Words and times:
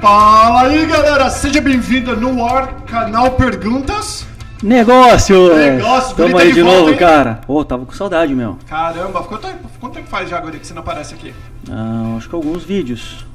Fala 0.00 0.62
aí, 0.62 0.86
galera! 0.86 1.28
Seja 1.30 1.60
bem-vindo 1.60 2.16
no 2.16 2.44
ar, 2.44 2.74
canal 2.86 3.32
Perguntas. 3.32 4.26
Negócio! 4.62 5.54
Negócio, 5.56 6.16
Tamo 6.16 6.38
aí 6.38 6.48
de 6.48 6.54
de 6.54 6.62
volta, 6.62 6.78
novo, 6.78 6.90
hein? 6.92 6.96
cara. 6.98 7.40
Pô, 7.46 7.64
tava 7.64 7.84
com 7.86 7.92
saudade, 7.92 8.34
meu. 8.34 8.56
Caramba, 8.66 9.22
quanto 9.22 9.42
tempo, 9.46 9.68
quanto 9.78 9.94
tempo 9.94 10.08
faz 10.08 10.28
já, 10.28 10.40
Guri, 10.40 10.58
que 10.58 10.66
você 10.66 10.74
não 10.74 10.80
aparece 10.82 11.14
aqui? 11.14 11.34
Ah, 11.70 12.14
acho 12.16 12.28
que 12.28 12.34
alguns 12.34 12.62
vídeos. 12.64 13.26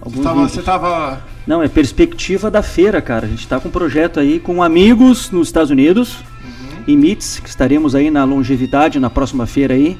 Alguns 0.00 0.16
Você 0.18 0.22
tava, 0.22 0.34
vídeos. 0.40 0.52
você 0.52 0.62
tava... 0.62 1.20
Não, 1.46 1.62
é 1.62 1.68
perspectiva 1.68 2.50
da 2.50 2.62
feira, 2.62 3.00
cara. 3.02 3.26
A 3.26 3.28
gente 3.28 3.46
tá 3.48 3.58
com 3.58 3.68
um 3.68 3.72
projeto 3.72 4.20
aí 4.20 4.38
com 4.38 4.62
amigos 4.62 5.30
nos 5.30 5.48
Estados 5.48 5.70
Unidos, 5.70 6.18
Uhum. 6.44 6.84
em 6.86 6.96
MITS, 6.96 7.40
que 7.40 7.48
estaremos 7.48 7.94
aí 7.94 8.10
na 8.10 8.22
longevidade 8.24 9.00
na 9.00 9.10
próxima 9.10 9.46
feira 9.46 9.74
aí, 9.74 9.98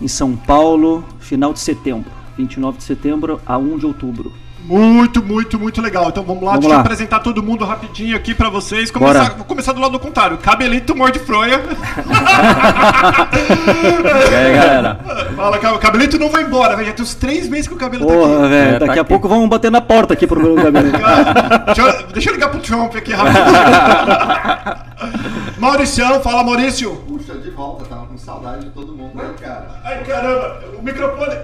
em 0.00 0.08
São 0.08 0.36
Paulo, 0.36 1.04
final 1.20 1.52
de 1.52 1.60
setembro. 1.60 2.10
29 2.36 2.78
de 2.78 2.84
setembro 2.84 3.40
a 3.46 3.56
1 3.58 3.78
de 3.78 3.86
outubro. 3.86 4.32
Muito, 4.64 5.22
muito, 5.22 5.58
muito 5.58 5.80
legal. 5.80 6.08
Então 6.08 6.22
vamos 6.22 6.42
lá, 6.42 6.50
Vamos 6.50 6.60
deixa 6.66 6.74
eu 6.74 6.78
lá. 6.78 6.82
apresentar 6.82 7.20
todo 7.20 7.42
mundo 7.42 7.64
rapidinho 7.64 8.14
aqui 8.16 8.34
pra 8.34 8.50
vocês. 8.50 8.90
Começar, 8.90 9.30
vou 9.36 9.44
começar 9.46 9.72
do 9.72 9.80
lado 9.80 9.98
contrário. 9.98 10.36
Cabelito 10.38 10.94
morde 10.94 11.18
fronha. 11.20 11.60
E 14.30 14.34
aí, 14.34 14.52
galera? 14.54 15.00
Fala, 15.36 15.58
Cab- 15.58 15.78
Cabelito 15.78 16.18
não 16.18 16.28
vai 16.28 16.42
embora, 16.42 16.74
velho. 16.76 16.88
Já 16.88 16.92
tem 16.94 17.02
uns 17.02 17.14
três 17.14 17.48
meses 17.48 17.66
que 17.68 17.74
o 17.74 17.78
cabelo 17.78 18.06
tá 18.06 18.12
Porra, 18.12 18.38
aqui. 18.40 18.48
velho, 18.48 18.68
É, 18.68 18.72
tá 18.78 18.86
daqui 18.86 18.98
a 18.98 19.02
aqui. 19.02 19.08
pouco 19.08 19.28
vão 19.28 19.48
bater 19.48 19.70
na 19.70 19.80
porta 19.80 20.12
aqui 20.14 20.26
pro 20.26 20.40
meu 20.42 20.54
cabelo. 20.56 20.90
Ah, 21.02 21.58
deixa, 21.72 21.82
eu, 21.82 22.06
deixa 22.08 22.30
eu 22.30 22.34
ligar 22.34 22.48
pro 22.50 22.60
Trump 22.60 22.94
aqui 22.94 23.12
rapidinho. 23.12 23.44
Mauricião, 25.58 26.20
fala 26.20 26.44
Maurício. 26.44 26.94
Puxa, 27.08 27.34
de 27.34 27.50
volta, 27.50 27.84
tava 27.86 28.06
com 28.06 28.18
saudade 28.18 28.64
de 28.66 28.70
todo 28.70 28.92
mundo 28.94 29.20
aí, 29.20 29.28
cara. 29.40 29.80
Ai, 29.84 30.04
caramba, 30.04 30.60
o 30.78 30.82
microfone. 30.82 31.34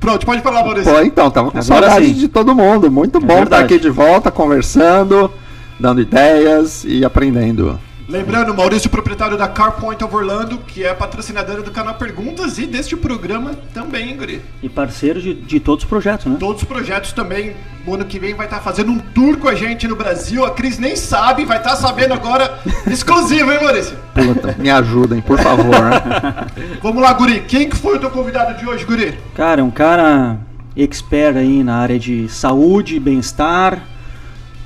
Pronto, 0.00 0.24
pode 0.24 0.42
falar, 0.42 0.62
Maurício. 0.62 0.92
Pô, 0.92 1.00
então, 1.00 1.30
tava 1.30 1.50
com 1.50 1.58
Agora 1.58 1.88
saudade 1.88 2.06
sim. 2.06 2.12
de 2.14 2.28
todo 2.28 2.54
mundo. 2.54 2.90
Muito 2.90 3.18
bom 3.20 3.42
estar 3.42 3.60
aqui 3.60 3.78
de 3.78 3.90
volta, 3.90 4.30
conversando, 4.30 5.30
dando 5.78 6.00
ideias 6.00 6.84
e 6.84 7.04
aprendendo. 7.04 7.78
Lembrando, 8.08 8.54
Maurício, 8.54 8.88
proprietário 8.88 9.36
da 9.36 9.46
Car 9.46 9.72
Point 9.72 10.02
of 10.02 10.16
Orlando, 10.16 10.56
que 10.66 10.82
é 10.82 10.94
patrocinadora 10.94 11.62
do 11.62 11.70
canal 11.70 11.94
Perguntas 11.96 12.56
e 12.56 12.66
deste 12.66 12.96
programa 12.96 13.54
também, 13.74 14.08
hein, 14.08 14.16
Guri. 14.16 14.40
E 14.62 14.68
parceiro 14.70 15.20
de, 15.20 15.34
de 15.34 15.60
todos 15.60 15.84
os 15.84 15.88
projetos, 15.90 16.24
né? 16.24 16.38
Todos 16.40 16.62
os 16.62 16.68
projetos 16.68 17.12
também. 17.12 17.54
O 17.86 17.92
ano 17.92 18.06
que 18.06 18.18
vem 18.18 18.32
vai 18.32 18.46
estar 18.46 18.60
fazendo 18.60 18.92
um 18.92 18.98
tour 18.98 19.36
com 19.36 19.46
a 19.46 19.54
gente 19.54 19.86
no 19.86 19.94
Brasil. 19.94 20.42
A 20.42 20.52
Cris 20.52 20.78
nem 20.78 20.96
sabe, 20.96 21.44
vai 21.44 21.58
estar 21.58 21.76
sabendo 21.76 22.14
agora. 22.14 22.58
Exclusivo, 22.90 23.52
hein, 23.52 23.58
Maurício? 23.62 23.94
Puta, 24.14 24.56
me 24.58 24.70
ajudem, 24.70 25.20
por 25.20 25.38
favor. 25.38 25.78
né? 25.78 26.46
Vamos 26.82 27.02
lá, 27.02 27.12
Guri. 27.12 27.40
Quem 27.46 27.68
que 27.68 27.76
foi 27.76 27.96
o 27.96 28.00
teu 28.00 28.10
convidado 28.10 28.58
de 28.58 28.66
hoje, 28.66 28.86
Guri? 28.86 29.18
Cara, 29.34 29.60
é 29.60 29.64
um 29.64 29.70
cara 29.70 30.38
expert 30.74 31.36
aí 31.36 31.62
na 31.62 31.76
área 31.76 31.98
de 31.98 32.26
saúde 32.30 32.96
e 32.96 33.00
bem-estar, 33.00 33.82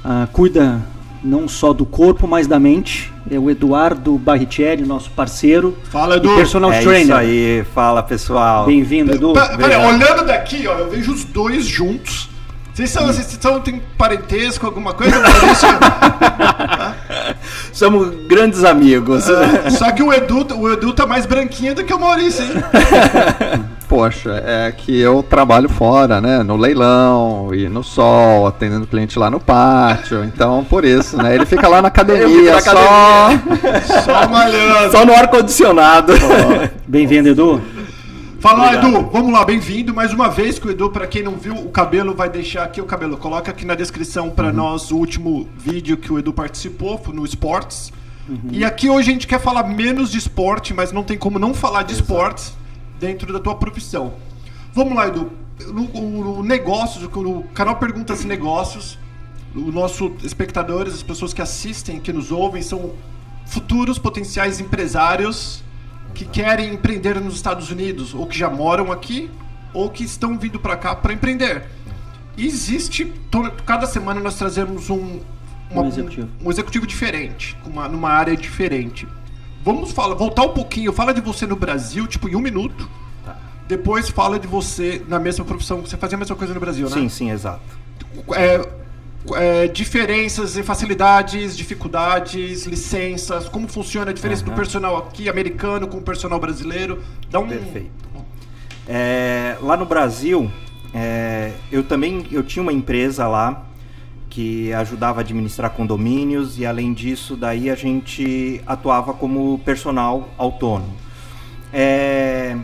ah, 0.05 0.29
cuida 0.33 0.81
não 1.23 1.47
só 1.49 1.73
do 1.73 1.85
corpo, 1.87 2.27
mas 2.27 2.47
da 2.47 2.59
mente. 2.59 3.13
É 3.31 3.39
o 3.39 3.49
Eduardo 3.51 4.19
Barrichelli, 4.19 4.85
nosso 4.85 5.11
parceiro 5.13 5.77
Fala, 5.91 6.17
e 6.17 6.19
Edu. 6.19 6.35
personal 6.35 6.73
É 6.73 6.81
trainer. 6.81 7.03
isso 7.05 7.15
aí, 7.15 7.65
fala 7.75 8.03
pessoal. 8.03 8.67
Bem-vindo, 8.67 9.15
Edu. 9.15 9.33
Pera, 9.33 9.55
Obrigado. 9.55 9.95
olhando 9.95 10.27
daqui, 10.27 10.67
ó, 10.67 10.75
eu 10.79 10.91
vejo 10.91 11.13
os 11.13 11.25
dois 11.25 11.65
juntos. 11.65 12.29
Vocês 12.75 12.91
são, 12.91 13.07
vocês 13.07 13.39
são, 13.41 13.61
tem 13.61 13.83
parentesco, 13.99 14.65
alguma 14.67 14.95
coisa, 14.95 15.19
Maurício? 15.21 15.69
Somos 17.73 18.15
grandes 18.27 18.65
amigos. 18.65 19.29
Ah, 19.29 19.71
Só 19.71 19.91
que 19.93 20.03
o 20.03 20.13
Edu, 20.13 20.47
o 20.57 20.73
Edu 20.73 20.93
tá 20.93 21.07
mais 21.07 21.27
branquinho 21.27 21.75
do 21.75 21.85
que 21.85 21.93
o 21.93 21.99
Maurício, 22.01 22.45
hein? 22.45 22.51
Poxa, 23.93 24.43
é 24.47 24.73
que 24.73 24.99
eu 24.99 25.23
trabalho 25.23 25.69
fora, 25.69 26.19
né? 26.19 26.43
No 26.43 26.57
leilão 26.57 27.55
e 27.55 27.69
no 27.69 27.85
sol, 27.85 28.47
atendendo 28.47 28.87
cliente 28.87 29.19
lá 29.19 29.31
no 29.31 29.39
pátio. 29.39 30.25
Então, 30.25 30.65
por 30.65 30.83
isso, 30.83 31.19
né? 31.19 31.35
Ele 31.35 31.45
fica 31.45 31.69
lá 31.69 31.83
na 31.83 31.89
academia, 31.93 32.55
na 32.55 32.61
só. 32.63 33.29
Só 34.03 34.29
malhando. 34.31 34.93
Só 34.93 35.05
no 35.05 35.13
ar-condicionado. 35.13 36.15
Bem-vindo, 36.89 37.29
Edu. 37.29 37.61
Fala, 38.41 38.69
Obrigado. 38.69 38.89
Edu, 38.89 39.11
vamos 39.13 39.31
lá, 39.31 39.45
bem-vindo 39.45 39.93
mais 39.93 40.11
uma 40.11 40.31
vez 40.31 40.59
que 40.59 40.69
o 40.69 40.71
Edu, 40.71 40.89
pra 40.89 41.07
quem 41.07 41.23
não 41.23 41.33
viu, 41.33 41.55
o 41.55 41.69
cabelo 41.69 42.15
vai 42.15 42.31
deixar 42.31 42.63
aqui 42.63 42.81
o 42.81 42.87
cabelo. 42.87 43.19
Coloca 43.19 43.51
aqui 43.51 43.67
na 43.67 43.75
descrição 43.75 44.31
pra 44.31 44.47
Uhum. 44.47 44.55
nós 44.55 44.91
o 44.91 44.97
último 44.97 45.47
vídeo 45.55 45.99
que 45.99 46.11
o 46.11 46.19
Edu 46.19 46.33
participou, 46.33 46.97
foi 46.97 47.15
no 47.15 47.27
Esportes. 47.27 47.93
Uhum. 48.27 48.39
E 48.53 48.65
aqui 48.65 48.89
hoje 48.89 49.11
a 49.11 49.13
gente 49.13 49.27
quer 49.27 49.39
falar 49.39 49.65
menos 49.65 50.11
de 50.11 50.17
esporte, 50.17 50.73
mas 50.73 50.93
não 50.93 51.03
tem 51.03 51.19
como 51.19 51.39
não 51.39 51.53
falar 51.53 51.83
de 51.83 51.93
esportes 51.93 52.55
dentro 53.03 53.33
da 53.33 53.41
tua 53.41 53.57
profissão. 53.57 54.15
Vamos 54.73 54.95
lá, 54.95 55.09
Edu. 55.09 55.33
No, 55.67 55.83
o- 55.87 56.39
o 56.39 56.43
negócios, 56.45 57.03
o 57.05 57.43
canal 57.53 57.77
Perguntas 57.77 58.23
e 58.23 58.27
Negócios, 58.29 58.97
os 59.55 59.75
nossos 59.75 60.23
espectadores, 60.25 60.95
as 60.95 61.03
pessoas 61.03 61.35
que 61.35 61.43
assistem, 61.43 61.99
que 62.01 62.13
nos 62.13 62.31
ouvem, 62.31 62.63
são 62.63 62.93
futuros 63.45 63.99
potenciais 63.99 64.61
empresários 64.61 65.63
que 66.15 66.25
querem 66.25 66.73
empreender 66.75 67.21
nos 67.21 67.35
Estados 67.35 67.71
Unidos, 67.73 68.15
ou 68.15 68.27
que 68.27 68.39
já 68.39 68.49
moram 68.49 68.93
aqui, 68.93 69.29
ou 69.75 69.91
que 69.91 70.05
estão 70.05 70.39
vindo 70.39 70.61
para 70.61 70.77
cá 70.77 70.95
para 70.95 71.13
empreender. 71.13 71.65
E 72.37 72.47
existe, 72.47 73.05
to- 73.31 73.51
cada 73.67 73.87
semana 73.87 74.21
nós 74.21 74.37
trazemos 74.37 74.89
um, 74.91 75.21
uma- 75.71 75.83
Um 75.83 75.89
executivo. 75.89 76.29
um 76.45 76.51
executivo 76.51 76.87
diferente, 76.87 77.57
uma- 77.67 77.89
numa 77.89 78.11
área 78.11 78.37
diferente. 78.37 79.09
Vamos 79.65 79.93
falar, 79.93 80.15
voltar 80.15 80.43
um 80.43 80.51
pouquinho, 80.51 80.93
fala 80.93 81.15
de 81.15 81.21
você 81.21 81.47
no 81.47 81.57
Brasil, 81.57 82.07
tipo, 82.07 82.29
em 82.29 82.35
um 82.35 82.41
minuto. 82.41 82.89
Depois 83.69 84.09
fala 84.09 84.39
de 84.39 84.47
você 84.47 85.03
na 85.09 85.19
mesma 85.19 85.45
profissão, 85.45 85.81
você 85.81 85.97
fazia 85.97 86.17
a 86.17 86.19
mesma 86.19 86.37
coisa 86.37 86.53
no 86.53 86.61
Brasil, 86.61 86.91
né? 86.91 86.95
Sim, 86.95 87.09
sim, 87.09 87.31
exato. 87.31 87.63
é, 88.35 88.61
é, 89.35 89.69
diferenças 89.69 90.57
e 90.57 90.63
facilidades, 90.63 91.57
dificuldades, 91.57 92.67
licenças, 92.67 93.49
como 93.49 93.69
funciona 93.69 94.11
a 94.11 94.15
diferença 94.15 94.43
do 94.45 94.51
Aham. 94.51 94.57
personal 94.57 94.97
aqui 94.99 95.29
americano 95.29 95.87
com 95.87 95.99
o 95.99 96.03
personal 96.03 96.41
brasileiro. 96.41 97.03
Dá 97.31 97.39
um. 97.39 97.49
Perfeito. 97.49 97.91
É, 98.87 99.57
lá 99.63 99.77
no 99.77 99.87
Brasil, 99.87 100.51
é, 100.93 101.53
eu 101.71 101.85
também 101.85 102.27
eu 102.33 102.43
tinha 102.43 102.63
uma 102.63 102.73
empresa 102.73 103.29
lá 103.29 103.65
que 104.33 104.73
ajudava 104.73 105.21
a 105.21 105.23
administrar 105.23 105.71
condomínios 105.73 106.59
e 106.59 106.65
além 106.65 106.95
disso, 106.95 107.37
daí 107.37 107.69
a 107.69 107.75
gente 107.75 108.63
atuava 108.67 109.13
como 109.13 109.59
personal 109.59 110.31
autônomo. 110.39 110.97
É, 111.71 112.57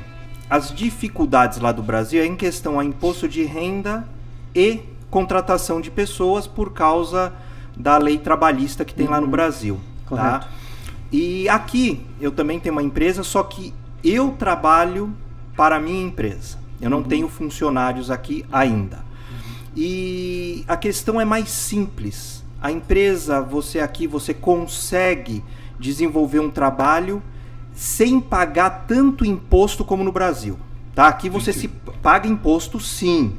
as 0.48 0.74
dificuldades 0.74 1.58
lá 1.58 1.70
do 1.70 1.82
Brasil 1.82 2.22
é 2.22 2.26
em 2.26 2.36
questão 2.36 2.80
a 2.80 2.84
imposto 2.86 3.28
de 3.28 3.44
renda 3.44 4.08
e 4.54 4.80
contratação 5.10 5.78
de 5.78 5.90
pessoas 5.90 6.46
por 6.46 6.72
causa 6.72 7.34
da 7.76 7.98
lei 7.98 8.16
trabalhista 8.16 8.82
que 8.82 8.94
tem 8.94 9.06
lá 9.06 9.20
no 9.20 9.26
Brasil. 9.26 9.78
Tá? 10.08 10.16
Correto. 10.16 10.48
E 11.12 11.50
aqui 11.50 12.06
eu 12.18 12.32
também 12.32 12.58
tenho 12.58 12.74
uma 12.74 12.82
empresa, 12.82 13.22
só 13.22 13.42
que 13.42 13.74
eu 14.02 14.30
trabalho 14.30 15.14
para 15.54 15.76
a 15.76 15.80
minha 15.80 16.02
empresa. 16.06 16.56
Eu 16.80 16.88
não 16.88 17.02
tenho 17.02 17.28
funcionários 17.28 18.10
aqui 18.10 18.42
ainda. 18.50 19.06
E 19.76 20.64
a 20.66 20.76
questão 20.76 21.20
é 21.20 21.24
mais 21.24 21.50
simples. 21.50 22.44
A 22.60 22.72
empresa, 22.72 23.40
você 23.40 23.80
aqui, 23.80 24.06
você 24.06 24.34
consegue 24.34 25.44
desenvolver 25.78 26.40
um 26.40 26.50
trabalho 26.50 27.22
sem 27.72 28.20
pagar 28.20 28.86
tanto 28.88 29.24
imposto 29.24 29.84
como 29.84 30.02
no 30.02 30.10
Brasil. 30.10 30.58
Tá? 30.94 31.06
Aqui 31.06 31.28
você 31.28 31.52
se 31.52 31.68
paga 32.02 32.26
imposto 32.26 32.80
sim, 32.80 33.36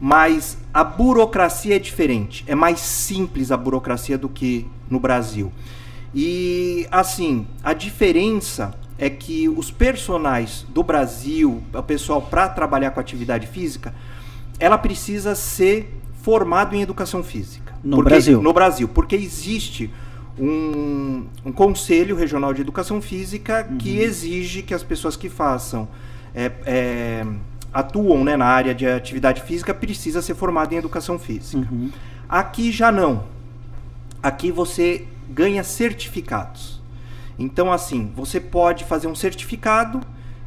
mas 0.00 0.58
a 0.74 0.82
burocracia 0.82 1.76
é 1.76 1.78
diferente. 1.78 2.44
É 2.48 2.56
mais 2.56 2.80
simples 2.80 3.52
a 3.52 3.56
burocracia 3.56 4.18
do 4.18 4.28
que 4.28 4.66
no 4.90 4.98
Brasil. 4.98 5.52
E 6.12 6.88
assim, 6.90 7.46
a 7.62 7.72
diferença 7.72 8.74
é 8.98 9.08
que 9.08 9.48
os 9.48 9.70
personagens 9.70 10.66
do 10.68 10.82
Brasil, 10.82 11.62
o 11.72 11.82
pessoal 11.84 12.20
para 12.20 12.48
trabalhar 12.48 12.90
com 12.90 12.98
atividade 12.98 13.46
física, 13.46 13.94
ela 14.58 14.78
precisa 14.78 15.34
ser 15.34 15.94
formado 16.22 16.74
em 16.74 16.82
educação 16.82 17.22
física. 17.22 17.74
No 17.82 17.96
Porque- 17.98 18.10
Brasil. 18.10 18.42
No 18.42 18.52
Brasil, 18.52 18.88
porque 18.88 19.14
existe 19.16 19.90
um, 20.38 21.24
um 21.44 21.52
conselho 21.52 22.16
regional 22.16 22.52
de 22.54 22.60
educação 22.60 23.00
física 23.00 23.64
que 23.78 23.98
exige 23.98 24.62
que 24.62 24.74
as 24.74 24.82
pessoas 24.82 25.16
que 25.16 25.28
façam 25.28 25.88
é, 26.34 26.52
é, 26.64 27.26
atuam 27.72 28.22
né, 28.24 28.36
na 28.36 28.46
área 28.46 28.74
de 28.74 28.86
atividade 28.86 29.42
física 29.42 29.72
precisa 29.74 30.22
ser 30.22 30.34
formado 30.34 30.72
em 30.72 30.76
educação 30.76 31.18
física. 31.18 31.66
Uhum. 31.70 31.90
Aqui 32.28 32.70
já 32.70 32.92
não. 32.92 33.24
Aqui 34.22 34.50
você 34.52 35.06
ganha 35.30 35.62
certificados. 35.64 36.80
Então, 37.38 37.72
assim, 37.72 38.10
você 38.16 38.40
pode 38.40 38.84
fazer 38.84 39.06
um 39.06 39.14
certificado 39.14 40.00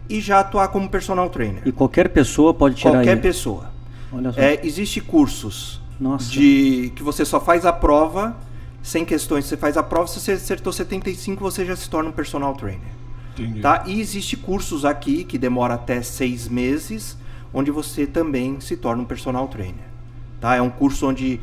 e 0.10 0.20
já 0.20 0.42
atuar 0.42 0.68
como 0.68 0.90
personal 0.90 1.30
trainer. 1.30 1.62
E 1.66 1.72
qualquer 1.72 2.10
pessoa 2.10 2.54
pode 2.54 2.76
tirar 2.76 2.92
Qualquer 2.92 3.12
ele. 3.14 3.22
pessoa. 3.22 3.71
Olha 4.12 4.32
só. 4.32 4.40
É, 4.40 4.60
existe 4.66 5.02
cursos 5.02 5.82
Nossa. 6.00 6.30
de 6.30 6.92
que 6.96 7.04
você 7.04 7.24
só 7.24 7.40
faz 7.40 7.66
a 7.66 7.74
prova 7.74 8.36
sem 8.82 9.06
questões. 9.06 9.46
Você 9.46 9.58
faz 9.58 9.78
a 9.78 9.84
prova, 9.84 10.08
se 10.08 10.20
você 10.20 10.34
acertou 10.34 10.74
75, 10.74 11.42
você 11.42 11.66
já 11.66 11.76
se 11.76 11.90
torna 11.90 12.10
um 12.10 12.14
personal 12.14 12.54
trainer. 12.56 12.82
Entendi. 13.34 13.62
Tá? 13.62 13.84
E 13.88 14.00
existe 14.00 14.36
cursos 14.36 14.84
aqui 14.86 15.24
que 15.24 15.38
demora 15.38 15.76
até 15.76 16.02
seis 16.02 16.48
meses, 16.48 17.18
onde 17.54 17.72
você 17.72 18.06
também 18.06 18.60
se 18.60 18.76
torna 18.76 19.04
um 19.04 19.06
personal 19.06 19.48
trainer. 19.48 19.86
Tá? 20.40 20.56
É 20.56 20.62
um 20.62 20.70
curso 20.70 21.08
onde 21.08 21.40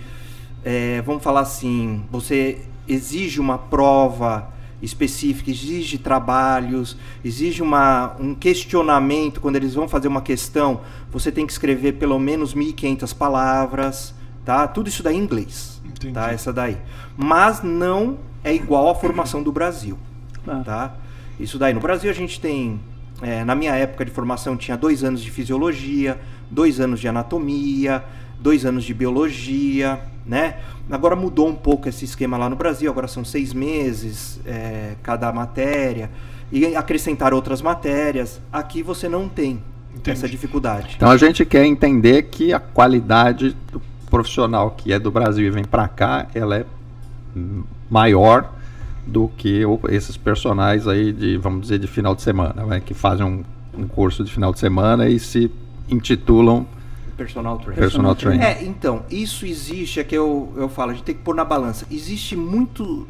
é, 0.65 1.01
vamos 1.03 1.23
falar 1.23 1.41
assim, 1.41 2.05
você 2.11 2.59
exige 2.87 3.41
uma 3.41 3.59
prova 3.59 4.49
específica, 4.83 5.51
exige 5.51 5.99
trabalhos, 5.99 6.97
exige 7.25 7.63
uma, 7.63 8.15
um 8.21 8.35
questionamento. 8.35 9.41
Quando 9.41 9.57
eles 9.57 9.75
vão 9.75 9.89
fazer 9.89 10.09
uma 10.09 10.23
questão, 10.23 10.81
você 11.11 11.33
tem 11.33 11.47
que 11.47 11.53
escrever 11.53 11.93
pelo 11.95 12.19
menos 12.19 12.55
1.500 12.55 13.15
palavras, 13.17 14.15
tá? 14.45 14.67
Tudo 14.69 14.89
isso 14.89 15.03
daí 15.03 15.17
em 15.17 15.21
inglês, 15.21 15.81
Entendi. 15.85 16.15
tá? 16.15 16.31
Essa 16.33 16.53
daí. 16.53 16.77
Mas 17.17 17.63
não 17.63 18.19
é 18.45 18.55
igual 18.55 18.89
à 18.91 18.95
formação 18.95 19.43
do 19.43 19.51
Brasil, 19.53 19.99
Ah, 20.47 20.63
tá? 20.65 20.95
Isso 21.41 21.59
daí. 21.59 21.75
No 21.75 21.81
Brasil 21.81 22.11
a 22.11 22.15
gente 22.15 22.41
tem, 22.41 22.81
é, 23.21 23.45
na 23.45 23.55
minha 23.55 23.75
época 23.75 24.05
de 24.05 24.11
formação, 24.11 24.57
tinha 24.57 24.77
dois 24.77 25.03
anos 25.05 25.21
de 25.23 25.31
fisiologia, 25.31 26.21
dois 26.51 26.81
anos 26.81 27.01
de 27.01 27.09
anatomia, 27.09 28.05
dois 28.41 28.65
anos 28.65 28.85
de 28.85 28.95
biologia, 28.95 30.01
né? 30.29 30.57
Agora 30.91 31.17
mudou 31.17 31.49
um 31.49 31.55
pouco 31.55 31.89
esse 31.89 32.05
esquema 32.05 32.37
lá 32.37 32.49
no 32.49 32.57
Brasil, 32.57 32.91
agora 32.91 33.09
são 33.09 33.25
seis 33.25 33.53
meses 33.53 34.39
é, 34.47 34.95
cada 35.03 35.33
matéria, 35.33 36.11
e 36.53 36.77
acrescentar 36.77 37.33
outras 37.33 37.63
matérias. 37.63 38.41
Aqui 38.53 38.83
você 38.83 39.09
não 39.09 39.29
tem 39.29 39.63
Entendi. 39.91 40.11
essa 40.11 40.29
dificuldade. 40.29 40.95
Então 40.97 41.11
a 41.11 41.17
gente 41.17 41.45
quer 41.45 41.65
entender 41.65 42.25
que 42.25 42.53
a 42.53 42.61
qualidade 42.61 43.57
do 43.73 43.81
profissional 44.11 44.71
que 44.71 44.93
é 44.93 44.99
do 44.99 45.11
Brasil 45.11 45.47
e 45.47 45.51
vem 45.51 45.65
para 45.65 45.89
cá, 45.89 46.27
ela 46.35 46.57
é 46.57 46.67
maior 47.91 48.53
do 49.07 49.29
que 49.37 49.63
esses 49.89 50.17
personagens 50.17 50.87
aí 50.87 51.13
de, 51.13 51.39
vamos 51.39 51.63
dizer, 51.63 51.79
de 51.79 51.87
final 51.87 52.15
de 52.15 52.21
semana, 52.21 52.65
né, 52.65 52.81
que 52.81 52.93
fazem 52.93 53.25
um, 53.25 53.43
um 53.77 53.89
curso 53.89 54.23
de 54.23 54.31
final 54.31 54.53
de 54.53 54.59
semana 54.59 55.09
e 55.09 55.19
se 55.19 55.51
intitulam 55.89 56.67
Personal 57.19 57.59
trainer. 57.59 57.79
personal 57.83 58.15
trainer. 58.15 58.47
É, 58.47 58.65
então, 58.65 59.03
isso 59.11 59.45
existe, 59.45 60.01
é 60.01 60.05
que 60.05 60.15
eu, 60.15 60.53
eu 60.57 60.69
falo, 60.69 60.93
a 60.93 60.95
gente 60.95 61.05
tem 61.05 61.15
que 61.15 61.21
pôr 61.21 61.35
na 61.35 61.45
balança. 61.45 61.85
Existe 61.91 62.37
muito 62.37 63.07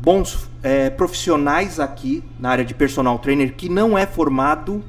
bons 0.00 0.48
é, 0.62 0.90
profissionais 0.90 1.78
aqui 1.78 2.24
na 2.40 2.50
área 2.50 2.64
de 2.64 2.74
personal 2.74 3.18
trainer 3.18 3.54
que 3.54 3.68
não 3.68 3.96
é 3.96 4.06
formado 4.06 4.82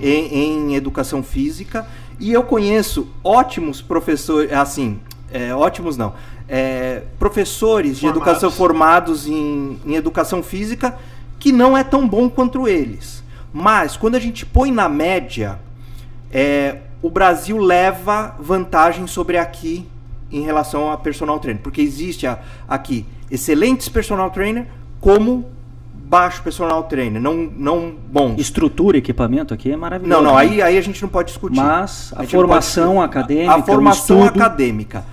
em, 0.00 0.70
em 0.70 0.74
educação 0.76 1.22
física 1.22 1.86
e 2.20 2.32
eu 2.32 2.44
conheço 2.44 3.08
ótimos 3.24 3.82
professores, 3.82 4.52
assim, 4.52 5.00
é, 5.32 5.54
ótimos 5.54 5.96
não, 5.96 6.14
é, 6.48 7.02
professores 7.18 7.96
de 7.96 8.02
Formados. 8.02 8.22
educação 8.22 8.50
formados 8.50 9.26
em, 9.26 9.80
em 9.84 9.94
educação 9.94 10.42
física 10.42 10.96
que 11.40 11.50
não 11.50 11.76
é 11.76 11.82
tão 11.82 12.06
bom 12.06 12.28
quanto 12.28 12.68
eles. 12.68 13.24
Mas 13.52 13.96
quando 13.96 14.14
a 14.14 14.20
gente 14.20 14.46
põe 14.46 14.70
na 14.70 14.88
média, 14.88 15.58
é, 16.30 16.78
o 17.02 17.10
Brasil 17.10 17.58
leva 17.58 18.34
vantagem 18.38 19.06
sobre 19.06 19.36
aqui 19.36 19.86
em 20.30 20.40
relação 20.42 20.90
a 20.90 20.96
personal 20.96 21.38
trainer, 21.40 21.62
porque 21.62 21.82
existe 21.82 22.26
a- 22.26 22.38
aqui 22.68 23.04
excelentes 23.30 23.88
personal 23.88 24.30
trainer 24.30 24.66
como 25.00 25.50
baixo 25.94 26.42
personal 26.42 26.82
trainer, 26.84 27.20
não 27.20 27.34
não 27.34 27.94
bons. 28.10 28.38
Estrutura, 28.38 28.96
equipamento 28.98 29.52
aqui 29.52 29.70
é 29.72 29.76
maravilhoso. 29.76 30.22
Não, 30.22 30.30
não, 30.30 30.36
né? 30.36 30.42
aí, 30.42 30.62
aí 30.62 30.78
a 30.78 30.80
gente 30.80 31.00
não 31.02 31.08
pode 31.08 31.28
discutir. 31.28 31.56
Mas 31.56 32.12
a 32.14 32.22
não 32.22 32.28
formação 32.28 33.00
acadêmica, 33.02 33.54
A 33.54 33.62
formação 33.62 34.24
acadêmica. 34.24 35.04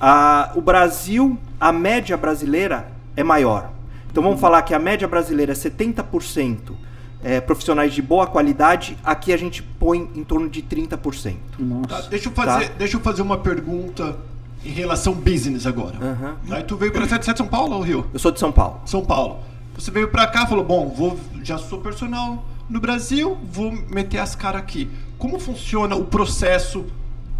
A- 0.00 0.50
o 0.54 0.60
Brasil, 0.60 1.38
a 1.60 1.72
média 1.72 2.16
brasileira 2.16 2.88
é 3.16 3.22
maior. 3.22 3.70
Então 4.10 4.22
Uhum. 4.22 4.30
vamos 4.30 4.40
falar 4.40 4.62
que 4.62 4.74
a 4.74 4.78
média 4.78 5.06
brasileira 5.06 5.52
é 5.52 5.54
70% 5.54 6.74
é, 7.22 7.40
profissionais 7.40 7.92
de 7.92 8.02
boa 8.02 8.26
qualidade, 8.26 8.96
aqui 9.04 9.32
a 9.32 9.36
gente 9.36 9.62
põe 9.62 10.08
em 10.14 10.22
torno 10.24 10.48
de 10.48 10.62
30%. 10.62 11.34
Tá, 11.34 11.38
Nossa. 11.58 12.10
deixa, 12.10 12.28
eu 12.28 12.32
fazer, 12.32 12.68
Tá. 12.68 12.74
deixa 12.78 12.96
eu 12.96 13.00
fazer 13.00 13.22
uma 13.22 13.38
pergunta 13.38 14.16
em 14.64 14.70
relação 14.70 15.12
business 15.14 15.66
agora. 15.66 15.96
Aham. 16.00 16.36
Aí 16.50 16.62
tu 16.62 16.76
veio 16.76 16.92
pra 16.92 17.06
você 17.06 17.14
é 17.14 17.18
de 17.18 17.36
São 17.36 17.46
Paulo 17.46 17.74
ou 17.76 17.82
Rio? 17.82 18.06
Eu 18.12 18.18
sou 18.18 18.30
de 18.30 18.38
São 18.40 18.52
Paulo. 18.52 18.80
São 18.84 19.04
Paulo. 19.04 19.38
Você 19.76 19.90
veio 19.90 20.08
pra 20.08 20.26
cá 20.26 20.44
e 20.44 20.48
falou: 20.48 20.64
Bom, 20.64 20.88
vou, 20.88 21.18
já 21.42 21.58
sou 21.58 21.78
personal 21.80 22.44
no 22.68 22.80
Brasil, 22.80 23.36
vou 23.52 23.72
meter 23.90 24.18
as 24.18 24.34
caras 24.34 24.60
aqui. 24.62 24.88
Como 25.18 25.38
funciona 25.38 25.94
o 25.94 26.04
processo 26.04 26.84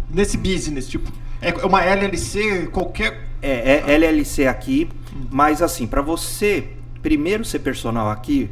nesse 0.09 0.37
business? 0.37 0.87
Tipo, 0.87 1.11
é 1.41 1.53
uma 1.65 1.83
LLC, 1.83 2.67
qualquer. 2.67 3.27
É, 3.41 3.83
é 3.87 3.93
LLC 3.93 4.47
aqui, 4.47 4.89
mas 5.29 5.61
assim, 5.61 5.85
para 5.85 6.01
você 6.01 6.69
primeiro 7.03 7.45
ser 7.45 7.59
personal 7.59 8.09
aqui, 8.09 8.49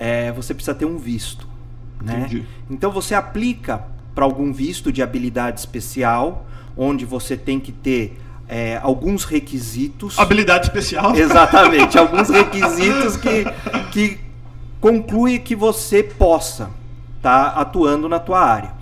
é, 0.00 0.32
você 0.32 0.54
precisa 0.54 0.74
ter 0.74 0.86
um 0.86 0.96
visto, 0.96 1.46
né? 2.02 2.20
Entendi. 2.20 2.46
Então 2.70 2.90
você 2.90 3.14
aplica 3.14 3.84
para 4.14 4.24
algum 4.24 4.50
visto 4.50 4.90
de 4.90 5.02
habilidade 5.02 5.60
especial, 5.60 6.46
onde 6.74 7.04
você 7.04 7.36
tem 7.36 7.60
que 7.60 7.70
ter 7.70 8.18
é, 8.48 8.80
alguns 8.82 9.24
requisitos. 9.24 10.18
Habilidade 10.18 10.64
especial. 10.64 11.14
Exatamente, 11.14 11.98
alguns 11.98 12.30
requisitos 12.30 13.18
que, 13.18 13.44
que 13.92 14.18
conclui 14.80 15.38
que 15.38 15.54
você 15.54 16.02
possa 16.02 16.70
estar 17.18 17.48
atuando 17.48 18.08
na 18.08 18.18
tua 18.18 18.40
área. 18.40 18.72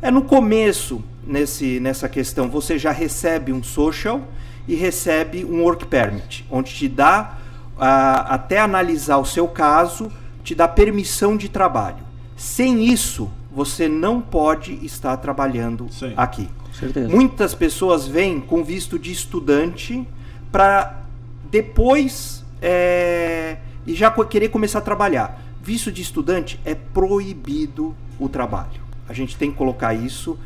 É 0.00 0.10
no 0.10 0.22
começo, 0.22 1.04
nesse, 1.26 1.78
nessa 1.80 2.08
questão, 2.08 2.48
você 2.48 2.78
já 2.78 2.90
recebe 2.92 3.52
um 3.52 3.62
social 3.62 4.22
e 4.66 4.74
recebe 4.74 5.44
um 5.44 5.62
work 5.62 5.84
permit, 5.84 6.46
onde 6.50 6.72
te 6.72 6.88
dá, 6.88 7.36
ah, 7.78 8.34
até 8.34 8.58
analisar 8.58 9.18
o 9.18 9.24
seu 9.26 9.46
caso, 9.46 10.10
te 10.42 10.54
dá 10.54 10.66
permissão 10.68 11.36
de 11.36 11.48
trabalho. 11.48 12.04
Sem 12.36 12.84
isso, 12.84 13.30
você 13.50 13.88
não 13.88 14.20
pode 14.20 14.84
estar 14.84 15.16
trabalhando 15.18 15.86
Sim. 15.90 16.12
aqui. 16.16 16.48
Com 16.64 16.72
certeza. 16.72 17.08
Muitas 17.08 17.54
pessoas 17.54 18.06
vêm 18.08 18.40
com 18.40 18.64
visto 18.64 18.98
de 18.98 19.12
estudante 19.12 20.06
para 20.50 21.02
depois 21.50 22.44
é, 22.60 23.58
e 23.86 23.94
já 23.94 24.10
querer 24.10 24.48
começar 24.48 24.78
a 24.78 24.82
trabalhar. 24.82 25.40
Visto 25.62 25.92
de 25.92 26.02
estudante 26.02 26.58
é 26.64 26.74
proibido 26.74 27.94
o 28.18 28.28
trabalho. 28.28 28.80
A 29.08 29.12
gente 29.12 29.36
tem 29.36 29.50
que 29.50 29.56
colocar 29.56 29.94
isso 29.94 30.38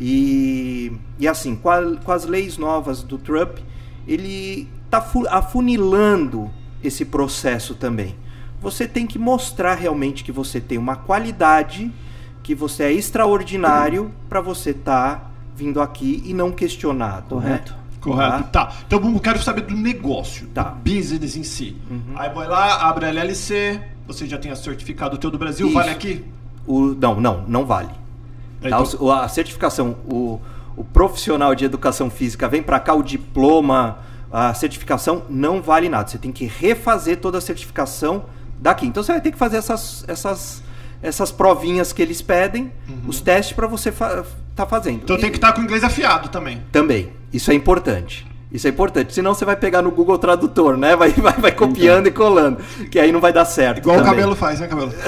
e, 0.00 0.92
e 1.18 1.28
assim 1.28 1.54
com, 1.54 1.68
a- 1.68 1.96
com 2.02 2.12
as 2.12 2.24
leis 2.24 2.56
novas 2.56 3.02
do 3.02 3.18
Trump 3.18 3.58
ele 4.06 4.68
está 4.86 5.04
afunilando 5.30 6.50
esse 6.82 7.04
processo 7.04 7.74
também. 7.74 8.14
Você 8.62 8.86
tem 8.86 9.06
que 9.06 9.18
mostrar 9.18 9.74
realmente 9.74 10.22
que 10.22 10.30
você 10.32 10.60
tem 10.60 10.78
uma 10.78 10.94
qualidade, 10.96 11.90
que 12.42 12.54
você 12.54 12.84
é 12.84 12.92
extraordinário 12.92 14.10
para 14.28 14.40
você 14.40 14.70
estar 14.70 15.30
vindo 15.56 15.80
aqui 15.80 16.22
e 16.24 16.32
não 16.32 16.50
questionado. 16.52 17.26
Correto. 17.28 17.72
Né? 17.72 17.78
Correto. 18.00 18.44
Tá? 18.50 18.66
Tá. 18.66 18.72
Então 18.86 19.00
vamos, 19.00 19.20
quero 19.20 19.40
saber 19.42 19.62
do 19.62 19.74
negócio, 19.76 20.46
Tá. 20.48 20.62
do 20.64 20.76
business 20.76 21.36
em 21.36 21.42
si. 21.44 21.76
Uhum. 21.90 22.14
Aí 22.16 22.30
vai 22.30 22.48
lá, 22.48 22.88
abre 22.88 23.06
a 23.06 23.08
LLC, 23.08 23.80
você 24.06 24.26
já 24.26 24.38
tem 24.38 24.50
a 24.50 24.56
certificado 24.56 25.18
teu 25.18 25.30
do 25.30 25.38
Brasil, 25.38 25.66
Isso. 25.66 25.74
vale 25.74 25.90
aqui? 25.90 26.24
O, 26.66 26.80
não, 26.94 27.20
não, 27.20 27.44
não 27.46 27.64
vale. 27.66 27.90
Tá? 28.60 28.68
Então- 28.68 28.84
O- 29.00 29.10
a 29.12 29.28
certificação, 29.28 29.96
o, 30.06 30.40
o 30.76 30.84
profissional 30.84 31.54
de 31.54 31.64
educação 31.64 32.08
física 32.10 32.48
vem 32.48 32.62
para 32.62 32.78
cá, 32.80 32.94
o 32.94 33.02
diploma, 33.02 33.98
a 34.32 34.52
certificação 34.54 35.22
não 35.28 35.60
vale 35.62 35.88
nada. 35.88 36.08
Você 36.08 36.18
tem 36.18 36.32
que 36.32 36.44
refazer 36.46 37.18
toda 37.18 37.38
a 37.38 37.40
certificação 37.40 38.24
daqui. 38.62 38.86
Então 38.86 39.02
você 39.02 39.12
vai 39.12 39.20
ter 39.20 39.32
que 39.32 39.38
fazer 39.38 39.56
essas, 39.58 40.04
essas, 40.08 40.62
essas 41.02 41.30
provinhas 41.32 41.92
que 41.92 42.00
eles 42.00 42.22
pedem, 42.22 42.72
os 43.06 43.20
testes 43.20 43.54
para 43.54 43.66
você 43.66 43.90
fa 43.92 44.24
tá 44.54 44.66
fazendo. 44.66 44.96
Uhum. 44.96 45.00
Então 45.04 45.16
E- 45.16 45.20
tem 45.20 45.30
que 45.30 45.36
estar 45.38 45.52
com 45.52 45.60
o 45.60 45.64
inglês 45.64 45.82
afiado 45.82 46.28
também. 46.28 46.62
Também. 46.70 47.10
Isso 47.32 47.50
é 47.50 47.54
importante. 47.54 48.26
Isso 48.52 48.66
é 48.66 48.70
importante. 48.70 49.14
Senão 49.14 49.32
você 49.34 49.46
vai 49.46 49.56
pegar 49.56 49.80
no 49.80 49.90
Google 49.90 50.18
Tradutor, 50.18 50.76
né? 50.76 50.94
Vai, 50.94 51.10
vai, 51.10 51.32
vai 51.32 51.52
copiando 51.52 52.06
e 52.06 52.10
colando. 52.10 52.58
Que 52.90 52.98
aí 52.98 53.10
não 53.10 53.18
vai 53.20 53.32
dar 53.32 53.46
certo. 53.46 53.78
Igual 53.78 53.96
o 53.96 53.98
também. 54.00 54.14
cabelo 54.14 54.36
faz, 54.36 54.60
né, 54.60 54.66
cabelo? 54.68 54.92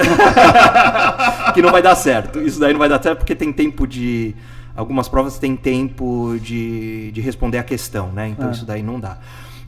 que 1.53 1.61
não 1.61 1.71
vai 1.71 1.81
dar 1.81 1.95
certo. 1.95 2.41
Isso 2.41 2.59
daí 2.59 2.73
não 2.73 2.79
vai 2.79 2.89
dar 2.89 3.01
certo 3.01 3.19
porque 3.19 3.35
tem 3.35 3.53
tempo 3.53 3.85
de. 3.87 4.35
Algumas 4.75 5.07
provas 5.07 5.37
tem 5.39 5.55
tempo 5.55 6.35
de, 6.41 7.11
de 7.11 7.21
responder 7.21 7.59
a 7.59 7.63
questão, 7.63 8.11
né? 8.11 8.27
Então 8.29 8.49
Ah. 8.49 8.51
isso 8.51 8.65
daí 8.65 8.83
não 8.83 8.99
dá. 8.99 9.17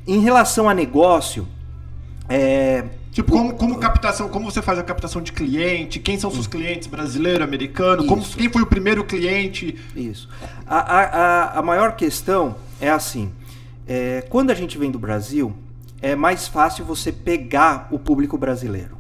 Em 0.06 0.20
relação 0.20 0.68
a 0.68 0.74
negócio, 0.74 1.48
é, 2.28 2.84
Tipo, 3.18 3.32
como, 3.32 3.54
como 3.56 3.80
captação, 3.80 4.30
como 4.30 4.52
você 4.52 4.62
faz 4.62 4.78
a 4.78 4.84
captação 4.84 5.24
de 5.24 5.32
cliente? 5.32 6.00
Quem 6.00 6.20
são 6.20 6.30
seus 6.30 6.46
clientes, 6.46 6.88
brasileiro, 6.88 7.44
americano? 7.44 8.06
Como, 8.06 8.22
Isso. 8.22 8.38
quem 8.38 8.48
foi 8.48 8.62
o 8.62 8.66
primeiro 8.68 9.04
cliente? 9.04 9.76
Isso. 9.96 10.30
A, 10.68 10.78
a, 10.78 11.58
a, 11.58 11.62
maior 11.64 11.96
questão 11.96 12.56
é 12.80 12.92
assim: 12.92 13.32
é, 13.88 14.24
quando 14.30 14.52
a 14.52 14.54
gente 14.54 14.78
vem 14.78 14.92
do 14.92 15.00
Brasil, 15.00 15.52
é 16.00 16.16
mais 16.16 16.48
fácil 16.48 16.86
você 16.86 17.12
pegar 17.12 17.88
o 17.90 17.98
público 17.98 18.38
brasileiro. 18.38 18.96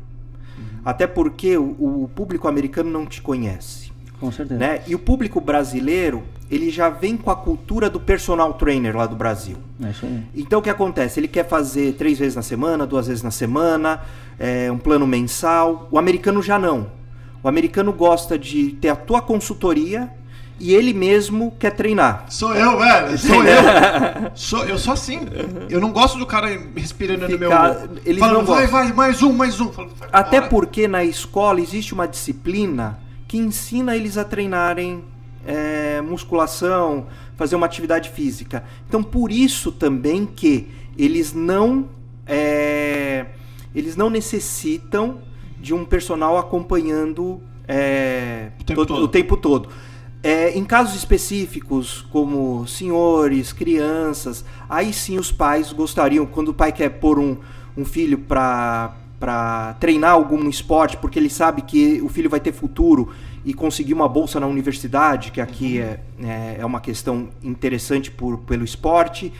Até 0.83 1.05
porque 1.05 1.55
o, 1.55 2.05
o 2.05 2.09
público 2.15 2.47
americano 2.47 2.89
não 2.89 3.05
te 3.05 3.21
conhece. 3.21 3.86
Com 4.19 4.31
certeza. 4.31 4.59
Né? 4.59 4.81
E 4.87 4.95
o 4.95 4.99
público 4.99 5.39
brasileiro, 5.39 6.23
ele 6.49 6.71
já 6.71 6.89
vem 6.89 7.15
com 7.15 7.29
a 7.29 7.35
cultura 7.35 7.89
do 7.89 7.99
personal 7.99 8.53
trainer 8.53 8.95
lá 8.95 9.05
do 9.05 9.15
Brasil. 9.15 9.57
É 9.83 9.89
isso 9.89 10.05
aí. 10.05 10.23
Então 10.35 10.59
o 10.59 10.61
que 10.61 10.69
acontece? 10.69 11.19
Ele 11.19 11.27
quer 11.27 11.47
fazer 11.47 11.93
três 11.93 12.17
vezes 12.17 12.35
na 12.35 12.41
semana, 12.41 12.85
duas 12.85 13.07
vezes 13.07 13.21
na 13.21 13.31
semana, 13.31 14.01
é, 14.39 14.71
um 14.71 14.77
plano 14.77 15.05
mensal. 15.05 15.87
O 15.91 15.99
americano 15.99 16.41
já 16.41 16.57
não. 16.57 16.87
O 17.43 17.47
americano 17.47 17.93
gosta 17.93 18.37
de 18.37 18.71
ter 18.81 18.89
a 18.89 18.95
tua 18.95 19.21
consultoria 19.21 20.11
e 20.59 20.73
ele 20.73 20.93
mesmo 20.93 21.53
quer 21.59 21.71
treinar. 21.71 22.25
Sou 22.29 22.55
eu, 22.55 22.79
velho. 22.79 23.17
Sou 23.19 23.43
eu. 23.43 23.61
Sou, 24.33 24.65
eu 24.65 24.77
sou 24.77 24.93
assim. 24.93 25.19
Eu 25.69 25.79
não 25.79 25.91
gosto 25.91 26.17
do 26.17 26.25
cara 26.25 26.47
respirando 26.75 27.27
no 27.29 27.37
meu. 27.37 27.51
Eles 28.03 28.19
falando, 28.19 28.37
não 28.37 28.45
vai, 28.45 28.65
vai, 28.65 28.91
mais 28.93 29.21
um, 29.21 29.31
mais 29.31 29.59
um. 29.59 29.71
Até 30.11 30.41
porque 30.41 30.87
na 30.87 31.03
escola 31.03 31.59
existe 31.61 31.93
uma 31.93 32.07
disciplina 32.07 32.99
que 33.27 33.37
ensina 33.37 33.95
eles 33.95 34.17
a 34.17 34.23
treinarem 34.23 35.03
é, 35.45 36.01
musculação, 36.01 37.07
fazer 37.35 37.55
uma 37.55 37.65
atividade 37.65 38.09
física. 38.09 38.63
Então, 38.87 39.03
por 39.03 39.31
isso 39.31 39.71
também 39.71 40.25
que 40.25 40.69
eles 40.97 41.33
não 41.33 41.89
é, 42.25 43.27
eles 43.73 43.95
não 43.95 44.09
necessitam 44.09 45.19
de 45.59 45.73
um 45.73 45.85
personal 45.85 46.37
acompanhando 46.37 47.41
é, 47.67 48.51
O 48.59 48.63
tempo 48.63 48.85
todo. 48.85 49.03
o 49.03 49.07
tempo 49.07 49.37
todo. 49.37 49.69
É, 50.23 50.57
em 50.57 50.65
casos 50.65 50.95
específicos, 50.95 52.01
como 52.11 52.65
senhores, 52.67 53.53
crianças, 53.53 54.43
aí 54.67 54.91
sim 54.91 55.17
os 55.17 55.31
pais 55.31 55.71
gostariam, 55.71 56.25
quando 56.25 56.49
o 56.49 56.53
pai 56.53 56.71
quer 56.71 56.89
pôr 56.89 57.19
um, 57.19 57.37
um 57.77 57.85
filho 57.85 58.17
para 58.17 58.95
treinar 59.79 60.11
algum 60.11 60.47
esporte, 60.47 60.97
porque 60.97 61.17
ele 61.17 61.29
sabe 61.29 61.61
que 61.61 62.01
o 62.01 62.09
filho 62.09 62.29
vai 62.29 62.39
ter 62.39 62.51
futuro 62.51 63.09
e 63.43 63.53
conseguir 63.53 63.93
uma 63.93 64.07
bolsa 64.07 64.39
na 64.39 64.45
universidade, 64.47 65.31
que 65.31 65.41
aqui 65.41 65.79
é, 65.79 65.99
é, 66.21 66.57
é 66.59 66.65
uma 66.65 66.79
questão 66.79 67.29
interessante 67.41 68.11
por, 68.11 68.37
pelo 68.39 68.63
esporte. 68.63 69.33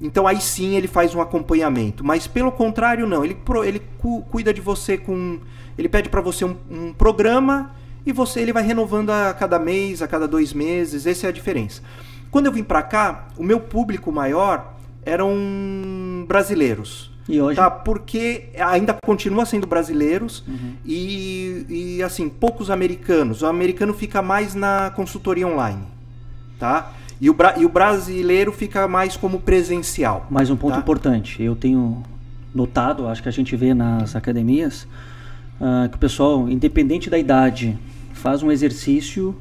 Então 0.00 0.26
aí 0.26 0.40
sim 0.40 0.76
ele 0.76 0.86
faz 0.86 1.14
um 1.14 1.20
acompanhamento. 1.20 2.04
Mas 2.04 2.26
pelo 2.26 2.52
contrário, 2.52 3.06
não. 3.06 3.24
Ele, 3.24 3.36
ele 3.66 3.82
cu- 3.98 4.22
cuida 4.30 4.54
de 4.54 4.60
você 4.60 4.96
com. 4.96 5.40
Ele 5.76 5.88
pede 5.88 6.08
para 6.08 6.20
você 6.20 6.44
um, 6.44 6.56
um 6.70 6.92
programa 6.92 7.72
e 8.06 8.12
você 8.12 8.40
ele 8.40 8.52
vai 8.52 8.62
renovando 8.62 9.10
a 9.10 9.34
cada 9.34 9.58
mês, 9.58 10.00
a 10.00 10.08
cada 10.08 10.26
dois 10.28 10.52
meses. 10.52 11.06
Essa 11.06 11.26
é 11.26 11.28
a 11.30 11.32
diferença. 11.32 11.82
Quando 12.30 12.46
eu 12.46 12.52
vim 12.52 12.62
para 12.62 12.82
cá, 12.82 13.28
o 13.36 13.42
meu 13.42 13.58
público 13.58 14.12
maior 14.12 14.74
eram 15.04 16.24
brasileiros. 16.28 17.10
E 17.28 17.40
hoje? 17.40 17.56
Tá, 17.56 17.70
porque 17.70 18.48
ainda 18.58 18.94
continua 18.94 19.44
sendo 19.44 19.66
brasileiros 19.66 20.42
e, 20.84 21.66
e, 21.68 22.02
assim, 22.02 22.28
poucos 22.28 22.70
americanos. 22.70 23.42
O 23.42 23.46
americano 23.46 23.92
fica 23.92 24.22
mais 24.22 24.54
na 24.54 24.90
consultoria 24.96 25.46
online, 25.46 25.82
tá? 26.58 26.92
E 27.20 27.28
o, 27.28 27.36
e 27.58 27.66
o 27.66 27.68
brasileiro 27.68 28.50
fica 28.52 28.88
mais 28.88 29.16
como 29.16 29.40
presencial. 29.40 30.26
Mais 30.30 30.48
um 30.50 30.56
ponto 30.56 30.74
tá? 30.74 30.78
importante. 30.78 31.42
Eu 31.42 31.54
tenho 31.54 32.02
notado, 32.54 33.06
acho 33.06 33.22
que 33.22 33.28
a 33.28 33.32
gente 33.32 33.54
vê 33.54 33.74
nas 33.74 34.16
academias, 34.16 34.86
ah, 35.60 35.88
que 35.90 35.96
o 35.96 35.98
pessoal, 35.98 36.48
independente 36.48 37.10
da 37.10 37.18
idade, 37.18 37.78
faz 38.14 38.42
um 38.42 38.50
exercício 38.50 39.36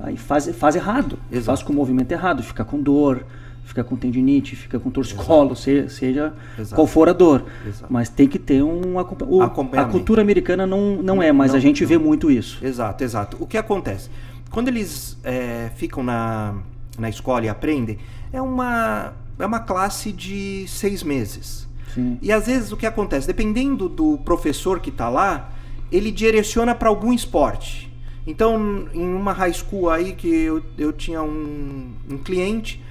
aí 0.00 0.16
faz, 0.16 0.48
faz 0.56 0.76
errado. 0.76 1.18
Exato. 1.30 1.46
Faz 1.46 1.62
com 1.62 1.72
o 1.72 1.76
movimento 1.76 2.12
errado, 2.12 2.42
fica 2.42 2.64
com 2.64 2.80
dor, 2.80 3.24
fica 3.68 3.84
com 3.84 3.94
tendinite, 3.96 4.56
fica 4.56 4.80
com 4.80 4.90
torcicolo, 4.90 5.54
se- 5.54 5.88
seja 5.90 6.32
Exato. 6.58 6.74
qual 6.74 6.86
for 6.86 7.08
a 7.08 7.12
dor. 7.12 7.44
Exato. 7.66 7.86
Mas 7.92 8.08
tem 8.08 8.26
que 8.26 8.38
ter 8.38 8.62
um 8.62 8.98
acompa- 8.98 9.26
o- 9.28 9.42
A 9.42 9.44
Acompanhamento. 9.46 9.92
cultura 9.92 10.22
americana 10.22 10.66
não, 10.66 10.96
não 11.02 11.22
é, 11.22 11.30
mas 11.30 11.50
Não, 11.52 11.58
a 11.58 11.60
gente 11.60 11.82
não. 11.82 11.88
vê 11.88 11.98
muito 11.98 12.30
isso. 12.30 12.64
Exato, 12.64 13.04
exato. 13.04 13.36
O 13.38 13.46
que 13.46 13.58
acontece? 13.58 14.08
Quando 14.50 14.68
eles 14.68 15.18
é, 15.22 15.70
ficam 15.76 16.02
na, 16.02 16.54
na 16.98 17.08
escola 17.10 17.44
e 17.44 17.48
aprendem, 17.48 17.98
é 18.32 18.40
uma, 18.40 19.12
é 19.38 19.44
uma 19.44 19.60
classe 19.60 20.10
de 20.12 20.64
seis 20.66 21.02
meses. 21.02 21.68
Sim. 21.94 22.18
E 22.22 22.32
às 22.32 22.46
vezes 22.46 22.72
o 22.72 22.76
que 22.76 22.86
acontece, 22.86 23.26
dependendo 23.26 23.88
do 23.88 24.16
professor 24.24 24.80
que 24.80 24.88
está 24.90 25.08
lá, 25.10 25.50
ele 25.92 26.10
direciona 26.10 26.74
para 26.74 26.88
algum 26.88 27.12
esporte. 27.12 27.86
Então, 28.26 28.86
em 28.92 29.06
uma 29.14 29.32
high 29.32 29.52
school 29.54 29.88
aí 29.88 30.12
que 30.12 30.28
eu, 30.28 30.62
eu 30.76 30.92
tinha 30.92 31.22
um, 31.22 31.92
um 32.10 32.18
cliente, 32.18 32.82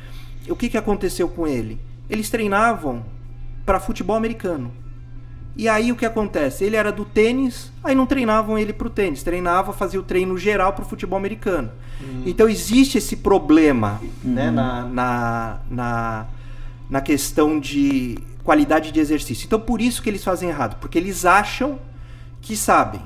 o 0.49 0.55
que, 0.55 0.69
que 0.69 0.77
aconteceu 0.77 1.27
com 1.27 1.47
ele? 1.47 1.79
Eles 2.09 2.29
treinavam 2.29 3.03
para 3.65 3.79
futebol 3.79 4.15
americano. 4.15 4.71
E 5.55 5.67
aí 5.67 5.91
o 5.91 5.95
que 5.95 6.05
acontece? 6.05 6.63
Ele 6.63 6.75
era 6.75 6.91
do 6.91 7.03
tênis, 7.03 7.71
aí 7.83 7.95
não 7.95 8.05
treinavam 8.05 8.59
ele 8.59 8.71
pro 8.71 8.91
tênis, 8.91 9.23
treinava, 9.23 9.73
fazia 9.73 9.99
o 9.99 10.03
treino 10.03 10.37
geral 10.37 10.73
pro 10.73 10.85
futebol 10.85 11.17
americano. 11.17 11.71
Então 12.25 12.47
existe 12.47 12.99
esse 12.99 13.15
problema 13.15 13.99
né, 14.23 14.51
na, 14.51 14.83
na, 14.83 15.59
na, 15.69 16.25
na 16.87 17.01
questão 17.01 17.59
de 17.59 18.19
qualidade 18.43 18.91
de 18.91 18.99
exercício. 18.99 19.45
Então 19.47 19.59
por 19.59 19.81
isso 19.81 20.01
que 20.01 20.09
eles 20.09 20.23
fazem 20.23 20.49
errado, 20.49 20.77
porque 20.79 20.97
eles 20.97 21.25
acham 21.25 21.79
que 22.39 22.55
sabem, 22.55 23.01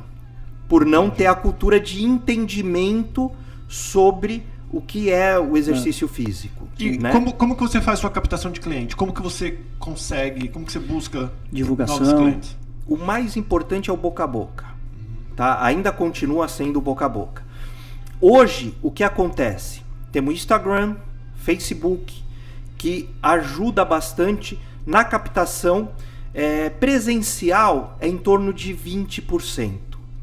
por 0.67 0.85
não 0.85 1.09
ter 1.09 1.27
a 1.27 1.35
cultura 1.35 1.79
de 1.79 2.03
entendimento 2.03 3.31
sobre 3.67 4.45
o 4.71 4.81
que 4.81 5.11
é 5.11 5.37
o 5.37 5.57
exercício 5.57 6.07
físico. 6.07 6.67
E 6.79 6.97
né? 6.97 7.11
como, 7.11 7.33
como 7.33 7.55
que 7.55 7.61
você 7.61 7.81
faz 7.81 7.99
sua 7.99 8.09
captação 8.09 8.51
de 8.51 8.59
cliente? 8.59 8.95
Como 8.95 9.13
que 9.13 9.21
você 9.21 9.59
consegue, 9.77 10.47
como 10.47 10.65
que 10.65 10.71
você 10.71 10.79
busca 10.79 11.31
Divulgação. 11.51 11.99
novos 11.99 12.13
clientes? 12.13 12.61
o 12.87 12.97
mais 12.97 13.37
importante 13.37 13.89
é 13.89 13.93
o 13.93 13.97
boca 13.97 14.23
a 14.23 14.27
boca. 14.27 14.65
Tá? 15.35 15.63
Ainda 15.63 15.91
continua 15.91 16.47
sendo 16.47 16.77
o 16.77 16.81
boca 16.81 17.05
a 17.05 17.09
boca. 17.09 17.43
Hoje, 18.19 18.75
o 18.81 18.91
que 18.91 19.03
acontece? 19.03 19.81
Temos 20.11 20.33
Instagram, 20.33 20.97
Facebook, 21.35 22.21
que 22.77 23.09
ajuda 23.23 23.85
bastante 23.85 24.59
na 24.85 25.03
captação 25.03 25.89
é, 26.33 26.69
presencial 26.69 27.97
é 27.99 28.07
em 28.07 28.17
torno 28.17 28.53
de 28.53 28.75
20%. 28.75 29.77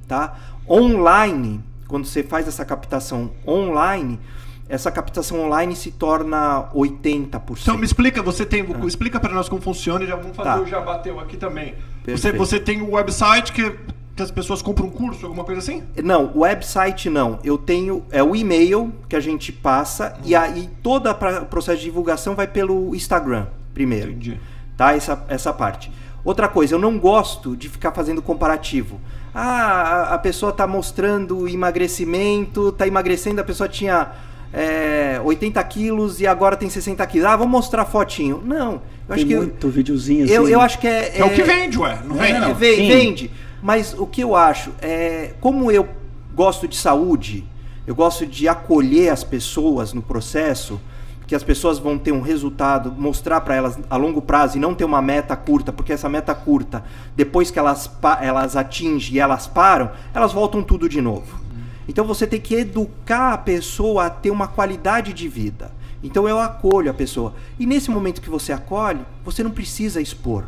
Tá? 0.07 0.37
Online, 0.69 1.65
quando 1.89 2.05
você 2.05 2.23
faz 2.23 2.47
essa 2.47 2.65
captação 2.65 3.31
online, 3.47 4.21
essa 4.69 4.91
captação 4.91 5.41
online 5.41 5.75
se 5.75 5.91
torna 5.91 6.69
80%. 6.75 7.63
Então 7.63 7.79
me 7.79 7.87
explica, 7.87 8.23
você 8.23 8.45
tem, 8.45 8.65
explica 8.87 9.19
para 9.19 9.33
nós 9.33 9.49
como 9.49 9.61
funciona 9.63 10.05
e 10.05 10.07
já 10.07 10.15
vamos 10.15 10.37
fazer 10.37 10.51
Tá. 10.51 10.61
o 10.61 10.67
já 10.67 10.81
bateu 10.81 11.19
aqui 11.19 11.37
também. 11.39 11.75
Você, 12.05 12.05
Perfeito. 12.05 12.37
você 12.37 12.61
tem 12.61 12.83
um 12.83 12.93
website 12.95 13.53
que, 13.53 13.75
que 14.15 14.23
as 14.23 14.31
pessoas 14.31 14.61
compram 14.61 14.89
um 14.89 14.91
curso, 14.91 15.25
alguma 15.25 15.45
coisa 15.45 15.61
assim? 15.61 15.83
Não, 16.05 16.31
website 16.37 17.09
não. 17.09 17.39
Eu 17.43 17.57
tenho 17.57 18.05
é 18.11 18.23
o 18.23 18.37
e-mail 18.37 18.93
que 19.09 19.17
a 19.17 19.21
gente 19.21 19.51
passa 19.51 20.15
e 20.25 20.35
aí 20.35 20.69
todo 20.83 21.09
o 21.11 21.47
processo 21.47 21.79
de 21.79 21.85
divulgação 21.85 22.35
vai 22.35 22.47
pelo 22.47 22.95
Instagram 22.95 23.47
primeiro. 23.73 24.11
Entendi. 24.11 24.41
Tá? 24.77 24.95
Essa, 24.95 25.25
essa 25.29 25.53
parte. 25.53 25.91
Outra 26.25 26.49
coisa, 26.49 26.75
eu 26.75 26.79
não 26.79 26.99
gosto 26.99 27.57
de 27.57 27.69
ficar 27.69 27.93
fazendo 27.93 28.21
comparativo. 28.21 29.01
Ah, 29.35 30.09
a, 30.11 30.15
a 30.15 30.19
pessoa 30.19 30.53
tá 30.53 30.67
mostrando 30.67 31.47
emagrecimento, 31.49 32.73
tá 32.73 32.87
emagrecendo, 32.87 33.41
a 33.41 33.45
pessoa 33.45 33.69
tinha 33.69 34.09
é, 34.53 35.21
80 35.25 35.63
quilos 35.65 36.21
e 36.21 36.27
agora 36.27 36.57
tem 36.57 36.69
60 36.71 37.07
quilos. 37.07 37.27
Ah, 37.29 37.37
vamos 37.37 37.53
mostrar 37.53 37.85
fotinho. 37.85 38.43
Não, 38.45 38.73
eu 38.73 38.81
Tem 39.09 39.17
acho 39.17 39.27
que. 39.27 39.33
eu- 39.33 39.43
muito 39.43 39.69
videozinho 39.69 40.25
assim. 40.25 40.33
eu, 40.33 40.49
eu 40.49 40.61
acho 40.61 40.79
que 40.79 40.87
é. 40.87 41.19
É, 41.19 41.25
o 41.25 41.31
que 41.31 41.43
vende, 41.43 41.79
ué, 41.79 41.99
não 42.05 42.17
vende? 42.17 42.33
É, 42.33 42.41
não. 42.41 42.55
vende, 42.55 42.89
vende. 42.89 43.31
Mas 43.63 43.95
o 43.97 44.07
que 44.07 44.21
eu 44.23 44.35
acho 44.37 44.73
é, 44.81 45.33
como 45.41 45.71
eu 45.71 45.89
gosto 46.35 46.69
de 46.69 46.77
saúde, 46.77 47.45
eu 47.87 47.95
gosto 47.95 48.25
de 48.27 48.47
acolher 48.49 49.11
as 49.11 49.25
pessoas 49.25 49.93
no 49.93 50.01
processo, 50.03 50.81
que 51.29 51.35
as 51.35 51.45
pessoas 51.45 51.79
vão 51.79 51.99
ter 51.99 52.11
um 52.11 52.23
resultado, 52.23 52.91
mostrar 52.91 53.43
para 53.43 53.55
elas 53.55 53.79
a 53.91 53.97
longo 53.99 54.23
prazo 54.23 54.57
e 54.57 54.61
não 54.61 54.75
ter 54.75 54.85
uma 54.85 55.03
meta 55.03 55.37
curta, 55.37 55.71
porque 55.71 55.93
essa 55.93 56.09
meta 56.09 56.35
curta, 56.35 56.83
depois 57.15 57.51
que 57.51 57.59
elas, 57.59 57.91
elas 58.23 58.57
atingem 58.57 59.17
e 59.17 59.21
elas 59.21 59.47
param, 59.47 59.91
elas 60.15 60.33
voltam 60.33 60.63
tudo 60.63 60.89
de 60.89 61.03
novo. 61.03 61.39
Então 61.87 62.07
você 62.07 62.27
tem 62.27 62.41
que 62.41 62.55
educar 62.55 63.35
a 63.35 63.39
pessoa 63.39 64.07
a 64.07 64.11
ter 64.11 64.31
uma 64.31 64.49
qualidade 64.49 65.13
de 65.13 65.29
vida. 65.29 65.71
Então 66.03 66.27
eu 66.27 66.41
acolho 66.41 66.91
a 66.91 66.95
pessoa. 66.95 67.35
E 67.59 67.67
nesse 67.67 67.91
momento 67.91 68.23
que 68.23 68.31
você 68.31 68.51
acolhe, 68.51 69.01
você 69.23 69.43
não 69.43 69.51
precisa 69.51 70.01
expor 70.01 70.47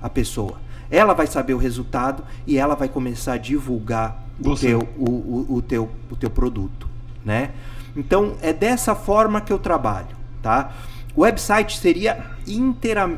a 0.00 0.08
pessoa. 0.08 0.60
Ela 0.88 1.12
vai 1.12 1.26
saber 1.26 1.54
o 1.54 1.58
resultado 1.58 2.22
e 2.46 2.56
ela 2.56 2.76
vai 2.76 2.88
começar 2.88 3.32
a 3.32 3.38
divulgar 3.38 4.24
o 4.44 4.54
teu, 4.54 4.88
o, 4.96 5.10
o, 5.10 5.54
o 5.56 5.62
teu, 5.62 5.88
o 6.08 6.14
teu 6.14 6.30
produto, 6.30 6.88
né? 7.24 7.50
Então 7.96 8.36
é 8.40 8.52
dessa 8.52 8.94
forma 8.94 9.40
que 9.40 9.52
eu 9.52 9.58
trabalho, 9.58 10.19
tá? 10.42 10.72
O 11.14 11.22
website 11.22 11.78
seria 11.78 12.24
inteira, 12.46 13.10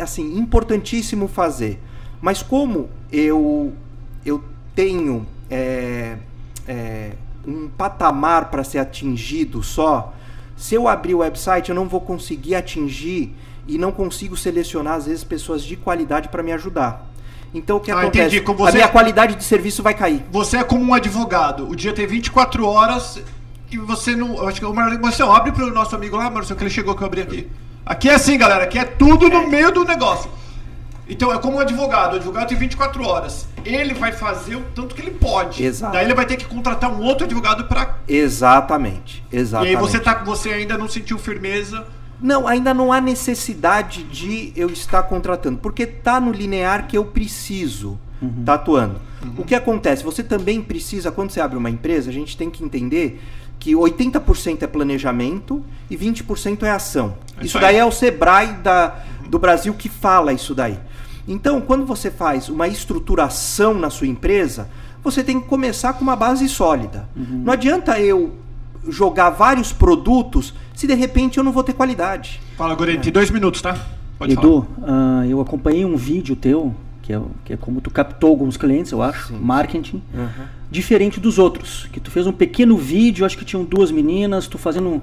assim 0.00 0.38
importantíssimo 0.38 1.28
fazer, 1.28 1.80
mas 2.20 2.42
como 2.42 2.88
eu 3.12 3.72
eu 4.24 4.42
tenho 4.74 5.26
é, 5.50 6.16
é, 6.66 7.12
um 7.46 7.68
patamar 7.68 8.50
para 8.50 8.64
ser 8.64 8.78
atingido 8.78 9.62
só, 9.62 10.14
se 10.56 10.74
eu 10.74 10.88
abrir 10.88 11.14
o 11.14 11.18
website 11.18 11.68
eu 11.68 11.74
não 11.74 11.86
vou 11.86 12.00
conseguir 12.00 12.54
atingir 12.54 13.34
e 13.68 13.76
não 13.76 13.92
consigo 13.92 14.36
selecionar 14.36 14.94
às 14.94 15.06
vezes 15.06 15.22
pessoas 15.24 15.62
de 15.62 15.76
qualidade 15.76 16.28
para 16.28 16.42
me 16.42 16.52
ajudar. 16.52 17.06
Então 17.52 17.76
o 17.76 17.80
que 17.80 17.90
Ah, 17.90 18.00
acontece? 18.00 18.26
entendi. 18.26 18.40
Como 18.40 18.64
A 18.64 18.70
você- 18.70 18.78
minha 18.78 18.88
qualidade 18.88 19.36
de 19.36 19.44
serviço 19.44 19.82
vai 19.82 19.94
cair. 19.94 20.24
Você 20.32 20.56
é 20.56 20.64
como 20.64 20.82
um 20.82 20.92
advogado. 20.94 21.68
O 21.68 21.76
dia 21.76 21.92
tem 21.92 22.06
24 22.06 22.66
horas 22.66 23.20
e 23.70 23.78
você 23.78 24.14
não. 24.16 24.36
Eu 24.36 24.48
acho 24.48 24.60
que 24.60 24.66
o 24.66 24.72
Mar- 24.74 24.98
Marcelo, 25.00 25.32
abre 25.32 25.52
pro 25.52 25.72
nosso 25.72 25.94
amigo 25.96 26.16
lá, 26.16 26.30
Marcelo, 26.30 26.56
que 26.58 26.64
ele 26.64 26.70
chegou 26.70 26.94
que 26.94 27.02
eu 27.02 27.06
abri 27.06 27.22
aqui. 27.22 27.48
Aqui 27.84 28.08
é 28.08 28.14
assim, 28.14 28.38
galera. 28.38 28.64
Aqui 28.64 28.78
é 28.78 28.84
tudo 28.84 29.28
no 29.28 29.48
meio 29.48 29.70
do 29.72 29.84
negócio. 29.84 30.30
Então 31.08 31.30
é 31.32 31.38
como 31.38 31.58
um 31.58 31.60
advogado. 31.60 32.14
O 32.14 32.16
advogado 32.16 32.48
tem 32.48 32.56
24 32.56 33.06
horas. 33.06 33.46
Ele 33.64 33.92
vai 33.92 34.10
fazer 34.12 34.56
o 34.56 34.62
tanto 34.74 34.94
que 34.94 35.02
ele 35.02 35.10
pode. 35.10 35.62
Exato. 35.62 35.92
Daí 35.92 36.04
ele 36.06 36.14
vai 36.14 36.24
ter 36.24 36.36
que 36.36 36.46
contratar 36.46 36.90
um 36.90 37.02
outro 37.02 37.24
advogado 37.26 37.64
pra. 37.64 37.98
Exatamente, 38.08 39.22
E 39.30 39.36
exatamente. 39.36 39.76
aí 39.76 39.80
você, 39.80 40.00
tá, 40.00 40.14
você 40.24 40.50
ainda 40.50 40.78
não 40.78 40.88
sentiu 40.88 41.18
firmeza. 41.18 41.86
Não, 42.20 42.46
ainda 42.48 42.72
não 42.72 42.90
há 42.92 43.00
necessidade 43.02 44.02
de 44.04 44.52
eu 44.56 44.70
estar 44.70 45.02
contratando, 45.02 45.58
porque 45.58 45.84
tá 45.86 46.18
no 46.20 46.30
linear 46.32 46.86
que 46.86 46.96
eu 46.96 47.04
preciso 47.04 47.98
tá 48.44 48.54
atuando. 48.54 48.98
O 49.36 49.44
que 49.44 49.54
acontece? 49.54 50.02
Você 50.04 50.22
também 50.22 50.62
precisa, 50.62 51.10
quando 51.10 51.30
você 51.30 51.40
abre 51.40 51.58
uma 51.58 51.68
empresa, 51.68 52.08
a 52.08 52.12
gente 52.12 52.36
tem 52.36 52.48
que 52.48 52.64
entender 52.64 53.22
que 53.58 53.72
80% 53.72 54.62
é 54.62 54.66
planejamento 54.66 55.64
e 55.90 55.96
20% 55.96 56.62
é 56.62 56.70
ação. 56.70 57.14
É 57.36 57.40
isso 57.40 57.46
isso 57.46 57.60
daí 57.60 57.76
aí. 57.76 57.80
é 57.80 57.84
o 57.84 57.90
Sebrae 57.90 58.52
da, 58.54 58.96
do 59.28 59.38
Brasil 59.38 59.72
que 59.74 59.88
fala 59.88 60.32
isso 60.32 60.54
daí. 60.54 60.78
Então, 61.26 61.60
quando 61.60 61.86
você 61.86 62.10
faz 62.10 62.48
uma 62.48 62.68
estruturação 62.68 63.74
na 63.74 63.88
sua 63.88 64.06
empresa, 64.06 64.68
você 65.02 65.24
tem 65.24 65.40
que 65.40 65.46
começar 65.46 65.94
com 65.94 66.02
uma 66.02 66.16
base 66.16 66.48
sólida. 66.48 67.08
Não 67.16 67.52
adianta 67.52 67.98
eu 68.00 68.34
jogar 68.88 69.30
vários 69.30 69.72
produtos 69.72 70.54
se 70.74 70.86
de 70.86 70.94
repente 70.94 71.38
eu 71.38 71.44
não 71.44 71.52
vou 71.52 71.62
ter 71.62 71.72
qualidade. 71.72 72.40
Fala, 72.56 72.74
Gorete, 72.74 73.10
dois 73.10 73.30
minutos, 73.30 73.62
tá? 73.62 73.76
Pode 74.18 74.32
Edu, 74.32 74.66
ah, 74.82 75.24
eu 75.26 75.40
acompanhei 75.40 75.84
um 75.84 75.96
vídeo 75.96 76.36
teu, 76.36 76.74
que 77.04 77.12
é, 77.12 77.20
que 77.44 77.52
é 77.52 77.56
como 77.58 77.82
tu 77.82 77.90
captou 77.90 78.30
alguns 78.30 78.56
clientes, 78.56 78.90
eu 78.90 79.02
acho, 79.02 79.34
marketing, 79.34 80.02
diferente 80.70 81.20
dos 81.20 81.38
outros. 81.38 81.86
Que 81.92 82.00
tu 82.00 82.10
fez 82.10 82.26
um 82.26 82.32
pequeno 82.32 82.78
vídeo, 82.78 83.26
acho 83.26 83.36
que 83.36 83.44
tinham 83.44 83.62
duas 83.62 83.90
meninas, 83.90 84.46
tu 84.48 84.56
fazendo 84.56 84.88
um. 84.88 85.00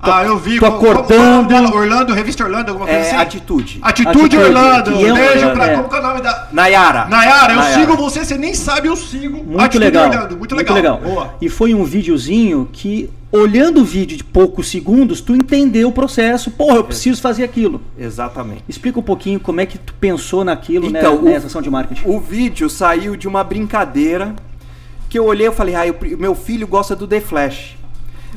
Ah, 0.00 0.22
eu 0.22 0.38
vi. 0.38 0.60
tô 0.60 0.66
acordando. 0.66 1.48
dela? 1.48 1.74
Orlando, 1.74 2.12
revista 2.12 2.44
Orlando, 2.44 2.68
alguma 2.68 2.86
coisa 2.86 3.00
É 3.00 3.06
assim? 3.08 3.16
atitude. 3.16 3.78
Atitude, 3.82 4.18
Atitude, 4.18 4.36
Orlando. 4.36 4.90
é 4.90 4.94
um- 5.12 5.14
Beijo 5.16 5.50
pra. 5.52 5.66
é. 5.66 5.76
Como 5.76 5.88
que 5.88 5.96
é 5.96 5.98
o 5.98 6.02
nome 6.02 6.20
da. 6.20 6.48
Nayara. 6.52 7.06
Nayara, 7.06 7.52
eu 7.54 7.62
sigo 7.62 7.96
você, 7.96 8.22
você 8.24 8.36
nem 8.36 8.52
sabe, 8.54 8.88
eu 8.88 8.94
sigo. 8.94 9.38
Muito 9.38 9.60
Atitude 9.60 9.84
legal. 9.86 10.08
Orlando, 10.10 10.36
muito 10.36 10.54
legal. 10.54 11.00
Boa. 11.00 11.34
E 11.40 11.48
foi 11.48 11.72
um 11.74 11.84
videozinho 11.84 12.68
que, 12.70 13.10
olhando 13.30 13.80
o 13.80 13.84
vídeo 13.84 14.16
de 14.16 14.24
poucos 14.24 14.68
segundos, 14.68 15.20
tu 15.20 15.34
entendeu 15.34 15.88
o 15.88 15.92
processo. 15.92 16.50
Porra, 16.50 16.76
eu 16.76 16.84
preciso 16.84 17.20
fazer 17.20 17.44
aquilo. 17.44 17.80
Exatamente. 17.98 18.64
Explica 18.68 18.98
um 18.98 19.02
pouquinho 19.02 19.38
como 19.38 19.60
é 19.60 19.66
que 19.66 19.78
tu 19.78 19.92
pensou 19.94 20.44
naquilo, 20.44 20.86
Então, 20.86 21.16
né, 21.16 21.20
o- 21.20 21.32
nessa 21.32 21.46
ação 21.46 21.60
de 21.62 21.70
marketing. 21.70 22.02
O 22.08 22.18
vídeo 22.18 22.68
saiu 22.70 23.16
de 23.16 23.28
uma 23.28 23.44
brincadeira 23.44 24.34
que 25.08 25.18
eu 25.18 25.24
olhei 25.26 25.46
e 25.48 25.52
falei, 25.52 25.74
ah, 25.74 25.86
eu- 25.86 25.96
meu 26.18 26.34
filho 26.34 26.66
gosta 26.66 26.94
do 26.96 27.06
The 27.06 27.20
Flash. 27.20 27.76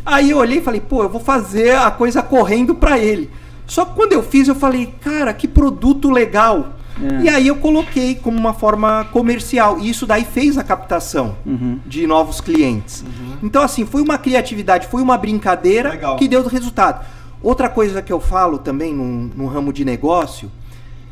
Aí 0.06 0.32
eu 0.32 0.38
olhei 0.38 0.58
e 0.58 0.62
falei, 0.62 0.82
pô, 0.82 1.04
eu 1.04 1.10
vou 1.10 1.22
fazer 1.22 1.76
a 1.76 1.92
coisa 1.92 2.22
correndo 2.22 2.74
pra 2.76 2.98
ele. 2.98 3.30
Só 3.68 3.86
que 3.86 3.94
quando 3.96 4.14
eu 4.14 4.24
fiz, 4.24 4.48
eu 4.48 4.56
falei, 4.56 4.94
cara, 5.02 5.34
que 5.34 5.48
produto 5.48 6.10
legal. 6.10 6.74
É. 7.02 7.24
E 7.24 7.30
aí 7.30 7.48
eu 7.48 7.56
coloquei 7.56 8.16
como 8.16 8.38
uma 8.38 8.54
forma 8.54 9.06
comercial. 9.12 9.80
E 9.80 9.90
isso 9.90 10.06
daí 10.06 10.26
fez 10.26 10.58
a 10.58 10.64
captação 10.64 11.36
Uhum. 11.46 11.80
de 11.86 12.06
novos 12.06 12.42
clientes. 12.42 13.04
Então, 13.42 13.62
assim, 13.64 13.86
foi 13.86 14.02
uma 14.02 14.18
criatividade, 14.18 14.88
foi 14.88 15.02
uma 15.02 15.18
brincadeira 15.18 15.92
Legal. 15.92 16.16
que 16.16 16.28
deu 16.28 16.46
resultado. 16.48 17.06
Outra 17.42 17.70
coisa 17.70 18.02
que 18.02 18.14
eu 18.14 18.20
falo 18.20 18.60
também 18.60 18.94
num, 18.94 19.32
num 19.36 19.48
ramo 19.48 19.74
de 19.74 19.84
negócio, 19.84 20.52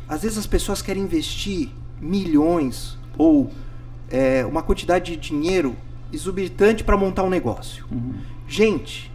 às 0.08 0.22
vezes 0.22 0.38
as 0.38 0.46
pessoas 0.46 0.80
querem 0.80 1.02
investir 1.02 1.70
milhões 2.00 2.96
ou 3.18 3.50
é, 4.10 4.44
uma 4.46 4.62
quantidade 4.62 5.16
de 5.16 5.16
dinheiro 5.16 5.76
exorbitante 6.12 6.82
para 6.84 6.96
montar 6.96 7.22
um 7.22 7.30
negócio. 7.30 7.84
Gente, 8.46 9.10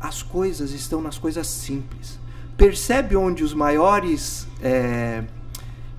as 0.00 0.22
coisas 0.22 0.72
estão 0.72 1.00
nas 1.00 1.18
coisas 1.18 1.46
simples. 1.46 2.18
Percebe 2.56 3.16
onde 3.16 3.42
os 3.44 3.52
maiores 3.52 4.46
é, 4.62 5.24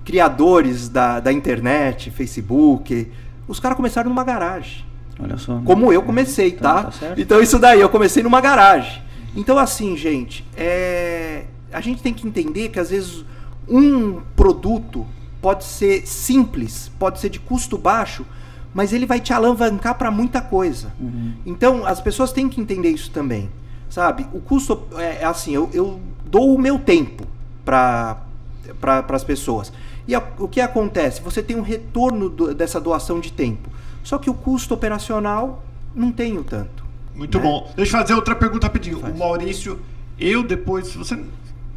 criadores 0.04 0.88
da, 0.88 1.20
da 1.20 1.32
internet, 1.32 2.10
Facebook, 2.10 3.10
os 3.46 3.60
caras 3.60 3.76
começaram 3.76 4.08
numa 4.08 4.24
garagem. 4.24 4.87
Olha 5.18 5.36
só. 5.36 5.60
Como 5.64 5.92
eu 5.92 6.02
comecei, 6.02 6.52
Tá, 6.52 6.84
tá? 6.84 6.90
tá 6.90 7.14
então 7.16 7.40
isso 7.40 7.58
daí, 7.58 7.80
eu 7.80 7.88
comecei 7.88 8.22
numa 8.22 8.40
garagem. 8.40 9.02
Então 9.36 9.58
assim, 9.58 9.96
gente, 9.96 10.44
é... 10.56 11.44
a 11.72 11.80
gente 11.80 12.02
tem 12.02 12.12
que 12.14 12.26
entender 12.26 12.68
que 12.70 12.78
às 12.80 12.90
vezes 12.90 13.24
um 13.68 14.20
produto 14.36 15.06
pode 15.40 15.64
ser 15.64 16.06
simples, 16.06 16.90
pode 16.98 17.20
ser 17.20 17.28
de 17.28 17.38
custo 17.38 17.76
baixo, 17.78 18.24
mas 18.74 18.92
ele 18.92 19.06
vai 19.06 19.20
te 19.20 19.32
alavancar 19.32 19.96
para 19.96 20.10
muita 20.10 20.40
coisa. 20.40 20.92
Uhum. 21.00 21.32
Então 21.46 21.84
as 21.86 22.00
pessoas 22.00 22.32
têm 22.32 22.48
que 22.48 22.60
entender 22.60 22.90
isso 22.90 23.10
também, 23.10 23.48
sabe? 23.88 24.26
O 24.32 24.40
custo 24.40 24.82
é 24.96 25.18
é 25.22 25.24
assim, 25.24 25.52
eu, 25.54 25.68
eu 25.72 26.00
dou 26.24 26.54
o 26.54 26.58
meu 26.58 26.78
tempo 26.78 27.24
para 27.64 28.18
para 28.80 29.04
as 29.10 29.24
pessoas. 29.24 29.72
E 30.06 30.14
a- 30.14 30.22
o 30.38 30.46
que 30.46 30.60
acontece? 30.60 31.20
Você 31.22 31.42
tem 31.42 31.56
um 31.56 31.62
retorno 31.62 32.28
do- 32.28 32.54
dessa 32.54 32.78
doação 32.80 33.18
de 33.20 33.32
tempo. 33.32 33.68
Só 34.02 34.18
que 34.18 34.30
o 34.30 34.34
custo 34.34 34.74
operacional 34.74 35.62
não 35.94 36.10
tem 36.12 36.36
o 36.38 36.44
tanto. 36.44 36.84
Muito 37.14 37.38
né? 37.38 37.44
bom. 37.44 37.70
Deixa 37.76 37.96
eu 37.96 38.00
fazer 38.00 38.14
outra 38.14 38.34
pergunta 38.34 38.66
rapidinho. 38.66 39.00
Faz. 39.00 39.14
O 39.14 39.18
Maurício, 39.18 39.80
eu 40.18 40.42
depois. 40.42 40.94
Você. 40.94 41.18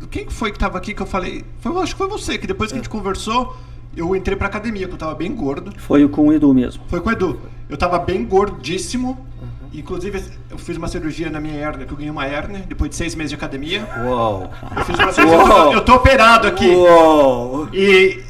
Quem 0.10 0.26
que 0.26 0.34
foi 0.34 0.52
que 0.52 0.60
tava 0.60 0.78
aqui 0.78 0.94
que 0.94 1.02
eu 1.02 1.06
falei? 1.06 1.44
Foi, 1.60 1.76
acho 1.82 1.94
que 1.94 1.98
foi 1.98 2.08
você, 2.08 2.38
que 2.38 2.48
depois 2.48 2.72
que 2.72 2.76
a 2.76 2.80
É. 2.80 2.82
gente 2.82 2.90
conversou, 2.90 3.56
eu 3.96 4.16
entrei 4.16 4.36
pra 4.36 4.48
academia, 4.48 4.88
que 4.88 4.94
eu 4.94 4.98
tava 4.98 5.14
bem 5.16 5.34
gordo. 5.36 5.72
Foi 5.78 6.08
com 6.08 6.28
o 6.28 6.34
Edu 6.34 6.54
mesmo. 6.54 6.84
Foi 6.88 7.00
com 7.02 7.10
o 7.10 7.12
Edu. 7.12 7.40
Eu 7.70 7.78
tava 7.78 8.00
bem 8.00 8.26
gordíssimo. 8.26 9.26
Uhum. 9.42 9.48
Inclusive, 9.74 10.24
eu 10.50 10.58
fiz 10.58 10.76
uma 10.78 10.88
cirurgia 10.88 11.30
na 11.30 11.40
minha 11.40 11.56
hérnia, 11.56 11.86
que 11.86 11.94
eu 11.94 11.98
ganhei 11.98 12.12
uma 12.12 12.26
hérnia 12.26 12.66
depois 12.68 12.90
de 12.90 12.96
seis 12.96 13.16
meses 13.16 13.30
de 13.30 13.36
academia. 13.36 13.88
Uou! 14.06 14.50
Eu 14.76 14.86
fiz 14.86 14.98
uma 15.00 15.12
cirurgia. 15.12 15.38
Uou. 15.46 15.74
Eu 15.74 15.82
tô 15.86 15.96
operado 15.96 16.48
aqui. 16.48 16.68
Uou! 16.70 17.70
E, 17.74 18.22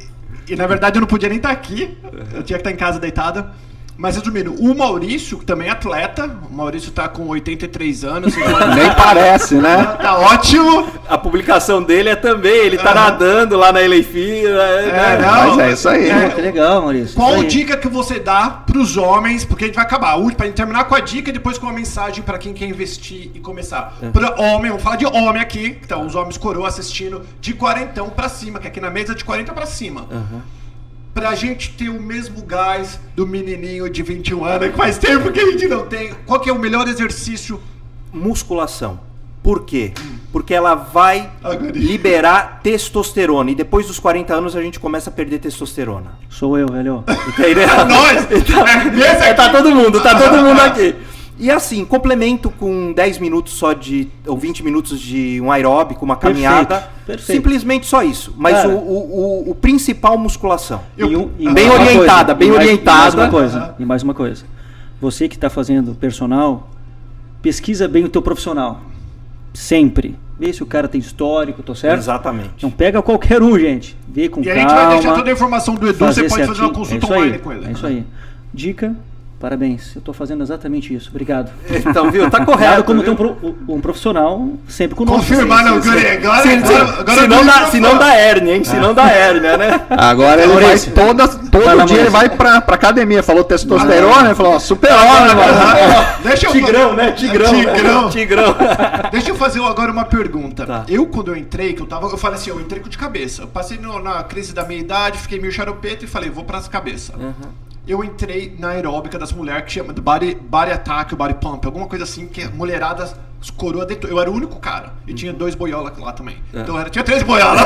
e 0.48 0.56
na 0.56 0.68
verdade 0.68 0.98
eu 0.98 1.02
não 1.02 1.08
podia 1.08 1.30
nem 1.30 1.38
estar 1.38 1.52
aqui. 1.52 1.98
Eu 2.34 2.44
tinha 2.44 2.58
que 2.60 2.62
estar 2.62 2.72
em 2.72 2.76
casa 2.76 3.00
deitado. 3.00 3.50
Mas 4.02 4.16
resumindo, 4.16 4.56
o 4.56 4.76
Maurício, 4.76 5.38
que 5.38 5.46
também 5.46 5.68
é 5.68 5.72
atleta, 5.72 6.26
o 6.50 6.52
Maurício 6.52 6.92
tá 6.92 7.08
com 7.08 7.28
83 7.28 8.04
anos. 8.04 8.34
Nem 8.76 8.96
parece, 8.96 9.54
né? 9.54 9.96
tá 10.02 10.18
ótimo. 10.18 10.88
A 11.08 11.20
publicação 11.20 11.84
dele 11.84 12.10
é 12.10 12.16
também, 12.16 12.52
ele 12.52 12.80
tá 12.80 12.94
Aham. 12.94 12.96
nadando 12.96 13.56
lá 13.56 13.72
na 13.72 13.80
Eleifira. 13.80 14.60
É, 14.60 15.22
não. 15.22 15.56
Mas 15.56 15.60
é 15.60 15.72
isso 15.74 15.88
aí. 15.88 16.10
É. 16.10 16.30
Que 16.30 16.42
legal, 16.42 16.82
Maurício. 16.82 17.16
Qual 17.16 17.44
dica 17.44 17.78
que 17.78 17.88
você 17.88 18.20
dá 18.20 18.50
pros 18.66 18.98
homens? 18.98 19.46
Porque 19.46 19.66
a 19.66 19.68
gente 19.68 19.76
vai 19.76 19.86
acabar. 19.86 20.18
Gente 20.20 20.54
terminar 20.54 20.86
com 20.86 20.96
a 20.96 21.00
dica 21.00 21.30
e 21.30 21.34
depois 21.34 21.60
com 21.60 21.68
uma 21.68 21.74
mensagem 21.74 22.24
pra 22.24 22.40
quem 22.40 22.56
quer 22.56 22.66
investir 22.66 23.30
e 23.36 23.40
começar. 23.40 23.94
Pra 24.12 24.34
homem, 24.42 24.72
vamos 24.72 24.82
falar 24.82 24.96
de 24.96 25.06
homem 25.06 25.40
aqui. 25.40 25.78
Então, 25.86 26.08
os 26.08 26.16
homens 26.16 26.40
coroa 26.40 26.68
assistindo 26.68 27.22
de 27.40 27.54
quarentão 27.54 28.10
pra 28.10 28.28
cima, 28.28 28.58
que 28.58 28.68
aqui 28.68 28.82
na 28.82 28.90
mesa 28.90 29.12
é 29.12 29.16
de 29.16 29.24
40 29.24 29.54
pra 29.54 29.68
cima. 29.68 30.08
Pra 31.14 31.36
gente 31.36 31.72
ter 31.72 31.90
o 31.90 32.02
mesmo 32.02 32.42
gás 32.44 33.00
do 33.16 33.28
menininho 33.28 33.90
de 33.90 34.02
21 34.02 34.46
anos, 34.46 34.70
que 34.70 34.78
faz 34.78 34.98
tempo 34.98 35.32
que 35.32 35.40
a 35.40 35.46
gente 35.52 35.68
não 35.68 35.86
tem. 35.86 36.14
Qual 36.26 36.40
que 36.40 36.50
é 36.50 36.54
o 36.54 36.58
melhor 36.60 36.88
exercício? 36.88 37.60
Musculação. 38.14 39.00
Por 39.44 39.66
quê? 39.66 39.92
Porque 40.32 40.54
ela 40.54 40.76
vai 40.76 41.30
Agora- 41.44 41.72
liberar 41.74 42.60
testosterona. 42.62 43.50
E 43.52 43.56
depois 43.56 43.88
dos 43.88 44.00
40 44.00 44.34
anos 44.36 44.56
a 44.56 44.62
gente 44.62 44.80
começa 44.80 45.10
a 45.10 45.14
perder 45.14 45.40
testosterona. 45.40 46.12
Sou 46.30 46.58
eu, 46.60 46.68
velho. 46.72 47.04
Entendeu? 47.28 47.68
Nós! 47.90 48.32
É, 48.32 48.36
esse 48.36 49.24
É, 49.26 49.34
tá 49.34 49.50
todo 49.50 49.72
mundo, 49.76 50.00
tá 50.00 50.18
todo 50.18 50.38
mundo 50.44 50.62
aqui. 50.62 50.96
E 51.40 51.50
assim, 51.50 51.84
complemento 51.86 52.50
com 52.52 52.94
10 52.94 53.18
minutos 53.18 53.54
só 53.54 53.74
de. 53.74 54.08
ou 54.28 54.38
20 54.38 54.64
minutos 54.64 55.00
de 55.00 55.42
um 55.42 55.52
aeróbico, 55.52 56.06
uma 56.06 56.16
Perfeito, 56.16 56.44
caminhada. 56.46 56.90
perfeito. 57.06 57.32
Simplesmente 57.32 57.88
só 57.88 58.04
isso. 58.04 58.34
Mas 58.38 58.58
Cara. 58.58 58.70
o, 58.70 58.74
o, 58.78 59.48
o, 59.48 59.52
o 59.52 59.56
principal, 59.56 60.18
musculação. 60.18 60.82
E 60.98 61.04
um- 61.04 61.32
e 61.40 61.50
Bem 61.50 61.66
uma 61.66 61.76
orientada, 61.82 62.26
coisa, 62.26 62.34
bem 62.36 62.48
e 62.48 62.52
mais- 62.52 62.64
orientada. 62.68 63.00
E 63.00 63.02
mais 63.02 63.14
uma 63.16 63.30
coisa, 63.30 63.76
e 63.80 63.86
mais 63.86 64.04
uma 64.04 64.14
coisa. 64.14 64.46
Você 65.00 65.28
que 65.28 65.34
está 65.36 65.50
fazendo 65.50 65.96
personal, 65.96 66.70
pesquisa 67.42 67.88
bem 67.88 68.04
o 68.04 68.10
teu 68.10 68.22
profissional. 68.22 68.82
Sempre. 69.54 70.16
Vê 70.40 70.54
se 70.54 70.64
o 70.64 70.66
cara 70.66 70.88
tem 70.88 71.00
histórico, 71.00 71.62
tô 71.62 71.74
certo? 71.76 72.00
Exatamente. 72.00 72.64
Não 72.64 72.72
pega 72.72 73.02
qualquer 73.02 73.42
um, 73.42 73.58
gente. 73.60 73.96
Vê 74.08 74.30
com 74.30 74.42
E 74.42 74.50
a 74.50 74.54
calma. 74.56 74.70
gente 74.70 74.76
vai 74.78 74.94
deixar 74.96 75.16
toda 75.16 75.30
a 75.30 75.34
informação 75.34 75.76
do 75.76 75.88
Edu, 75.88 75.98
você 75.98 76.22
pode 76.24 76.30
fazer 76.30 76.46
uma 76.46 76.56
certinho. 76.56 76.74
consulta 76.74 77.06
é 77.06 77.10
online 77.18 77.34
aí, 77.34 77.40
com 77.40 77.52
ele. 77.52 77.66
É 77.68 77.72
isso 77.72 77.86
aí. 77.86 78.06
Dica, 78.54 78.96
parabéns. 79.42 79.96
Eu 79.96 80.02
tô 80.02 80.14
fazendo 80.14 80.44
exatamente 80.44 80.94
isso. 80.94 81.10
Obrigado. 81.10 81.52
Então, 81.70 82.10
viu? 82.12 82.30
Tá 82.30 82.46
correto. 82.46 82.84
como 82.84 83.00
ter 83.02 83.06
viu? 83.06 83.14
um, 83.14 83.16
pro- 83.16 83.56
um 83.68 83.82
profissional 83.82 84.48
sempre 84.70 84.96
conosco. 84.96 85.20
Confirmar, 85.22 85.64
não, 85.66 85.82
sim, 85.82 85.90
sim. 85.90 85.96
Guri. 85.96 86.08
Agora, 86.08 86.42
Se, 86.44 86.50
se- 86.50 86.74
agora, 86.74 87.00
agora 87.00 87.22
se 87.22 87.28
não 87.28 87.46
dá, 87.46 87.66
se 87.66 87.80
não 87.80 87.98
hérnia, 88.14 88.56
hein? 88.56 88.64
Se 88.64 88.76
não 88.76 88.94
dá 88.94 89.10
hérnia, 89.10 89.58
né? 89.58 89.82
Agora 89.90 90.42
ele 90.44 90.54
vai 90.54 90.62
Maurício. 90.64 90.94
toda, 90.94 91.28
todo 91.28 91.66
Vai 91.66 91.86
dia 91.86 92.00
ele 92.02 92.10
vai 92.10 92.30
pra, 92.30 92.62
pra 92.62 92.76
academia. 92.76 93.24
Falou 93.24 93.44
testosterona, 93.44 94.28
ele 94.28 94.36
falou, 94.36 94.54
ó, 94.54 94.60
super-homem, 94.60 95.36
mano. 95.36 96.08
Deixa 96.24 96.48
eu 96.48 96.52
Tigrão, 96.52 96.94
né? 96.94 97.12
Tigrão. 97.14 97.50
Tigrão. 97.54 98.10
Tigrão. 98.10 98.56
Deixa 99.12 99.30
eu 99.32 99.36
fazer 99.36 99.62
agora 99.64 99.92
uma 99.92 100.06
pergunta. 100.06 100.66
Tá. 100.66 100.84
Eu, 100.88 101.06
quando 101.08 101.30
eu 101.32 101.36
entrei, 101.38 101.74
que 101.74 101.82
eu 101.82 101.86
tava. 101.86 102.08
Eu 102.08 102.18
falei 102.18 102.38
assim, 102.38 102.50
eu 102.52 102.60
entrei 102.62 102.82
com 102.82 102.90
de 102.90 102.98
cabeça. 102.98 103.44
Eu 103.44 103.48
passei 103.48 103.78
no- 103.78 104.02
na 104.02 104.24
crise 104.24 104.54
da 104.54 104.64
meia-idade, 104.66 105.18
fiquei 105.18 105.40
meio 105.40 105.52
charopeta 105.52 106.06
e 106.06 106.08
falei, 106.08 106.30
vou 106.30 106.44
pras 106.44 106.68
cabeças. 106.68 107.16
Eu 107.88 108.04
entrei 108.04 108.56
na 108.60 108.70
aeróbica 108.70 109.18
das 109.18 109.32
mulheres 109.32 109.66
que 109.66 109.72
chama 109.72 109.92
de 109.92 110.02
body, 110.02 110.36
body 110.36 110.72
attack, 110.72 111.16
body 111.16 111.34
pump, 111.36 111.66
alguma 111.66 111.88
coisa 111.88 112.04
assim, 112.04 112.28
que 112.28 112.44
a 112.44 112.50
mulherada 112.50 113.12
Os 113.42 113.50
coroa 113.50 113.86
detou. 113.86 114.10
Eu 114.10 114.20
era 114.20 114.30
o 114.30 114.34
único 114.34 114.60
cara. 114.60 114.94
E 115.08 115.14
tinha 115.14 115.34
dois 115.34 115.56
boiola 115.56 115.92
lá 115.98 116.14
também. 116.14 116.38
É. 116.54 116.62
Então 116.62 116.80
era, 116.80 116.90
tinha 116.92 117.04
três 117.04 117.24
boiola. 117.24 117.60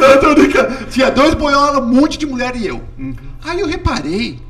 Não. 0.00 0.86
Tinha 0.90 1.10
dois 1.10 1.34
boiola, 1.34 1.80
um 1.80 1.86
monte 1.86 2.16
de 2.16 2.24
mulher 2.24 2.56
e 2.56 2.66
eu. 2.66 2.80
Uhum. 2.98 3.14
Aí 3.44 3.60
eu 3.60 3.66
reparei 3.66 4.40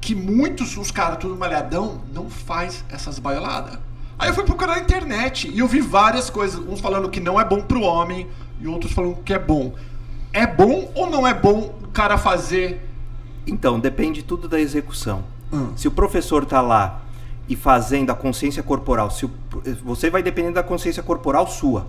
que 0.00 0.16
muitos, 0.16 0.76
os 0.76 0.90
caras 0.90 1.18
tudo 1.18 1.36
malhadão, 1.36 2.00
não 2.12 2.28
faz 2.28 2.84
essas 2.90 3.20
baioladas. 3.20 3.78
Aí 4.18 4.28
eu 4.28 4.34
fui 4.34 4.44
procurar 4.44 4.74
na 4.74 4.80
internet 4.80 5.48
e 5.48 5.60
eu 5.60 5.68
vi 5.68 5.80
várias 5.80 6.28
coisas. 6.28 6.58
Uns 6.58 6.80
falando 6.80 7.08
que 7.08 7.20
não 7.20 7.40
é 7.40 7.44
bom 7.44 7.60
pro 7.60 7.82
homem 7.82 8.26
e 8.60 8.66
outros 8.66 8.92
falando 8.92 9.16
que 9.24 9.32
é 9.32 9.38
bom. 9.38 9.72
É 10.32 10.44
bom 10.44 10.90
ou 10.94 11.08
não 11.08 11.24
é 11.26 11.32
bom 11.32 11.74
o 11.82 11.88
cara 11.88 12.18
fazer 12.18 12.91
Então, 13.46 13.78
depende 13.80 14.22
tudo 14.22 14.48
da 14.48 14.60
execução. 14.60 15.22
Hum. 15.52 15.68
Se 15.76 15.88
o 15.88 15.90
professor 15.90 16.44
tá 16.44 16.60
lá 16.60 17.00
e 17.48 17.56
fazendo 17.56 18.10
a 18.10 18.14
consciência 18.14 18.62
corporal, 18.62 19.10
se 19.10 19.26
o- 19.26 19.30
você 19.84 20.08
vai 20.08 20.22
depender 20.22 20.52
da 20.52 20.62
consciência 20.62 21.02
corporal 21.02 21.46
sua. 21.46 21.86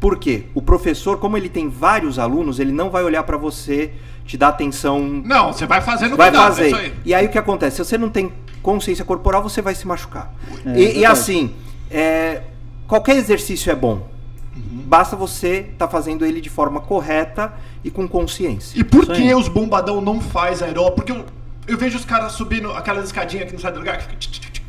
Por 0.00 0.18
quê? 0.18 0.44
O 0.54 0.60
professor, 0.60 1.18
como 1.18 1.36
ele 1.36 1.48
tem 1.48 1.68
vários 1.68 2.18
alunos, 2.18 2.58
ele 2.58 2.72
não 2.72 2.90
vai 2.90 3.04
olhar 3.04 3.22
para 3.22 3.36
você, 3.36 3.92
te 4.26 4.36
dar 4.36 4.48
atenção. 4.48 5.00
Não, 5.24 5.52
você 5.52 5.66
vai 5.66 5.80
fazendo 5.80 6.16
vai 6.16 6.28
é 6.28 6.32
fazer. 6.32 6.74
aí. 6.74 6.92
e 7.04 7.14
aí 7.14 7.26
o 7.26 7.28
que 7.28 7.38
acontece? 7.38 7.76
Se 7.76 7.84
você 7.84 7.96
não 7.98 8.10
tem 8.10 8.32
consciência 8.62 9.04
corporal, 9.04 9.42
você 9.42 9.62
vai 9.62 9.74
se 9.74 9.86
machucar. 9.86 10.34
É, 10.66 10.78
e, 10.78 10.98
e 11.00 11.04
assim, 11.06 11.54
é, 11.90 12.42
qualquer 12.88 13.16
exercício 13.16 13.70
é 13.70 13.74
bom. 13.74 14.08
Uhum. 14.56 14.82
Basta 14.86 15.16
você 15.16 15.68
estar 15.72 15.88
fazendo 15.88 16.24
ele 16.24 16.40
de 16.40 16.48
forma 16.50 16.80
correta 16.80 17.52
e 17.82 17.90
com 17.90 18.06
consciência. 18.08 18.78
E 18.78 18.84
por 18.84 19.02
Isso 19.04 19.12
que 19.12 19.22
aí. 19.22 19.34
os 19.34 19.48
bombadão 19.48 20.00
não 20.00 20.20
faz 20.20 20.62
aeróbico? 20.62 20.96
Porque 20.96 21.12
eu, 21.12 21.24
eu 21.66 21.76
vejo 21.78 21.98
os 21.98 22.04
caras 22.04 22.32
subindo 22.32 22.70
aquelas 22.72 23.04
escadinhas 23.06 23.46
que 23.46 23.52
não 23.52 23.60
sai 23.60 23.72
do 23.72 23.78
lugar, 23.80 24.06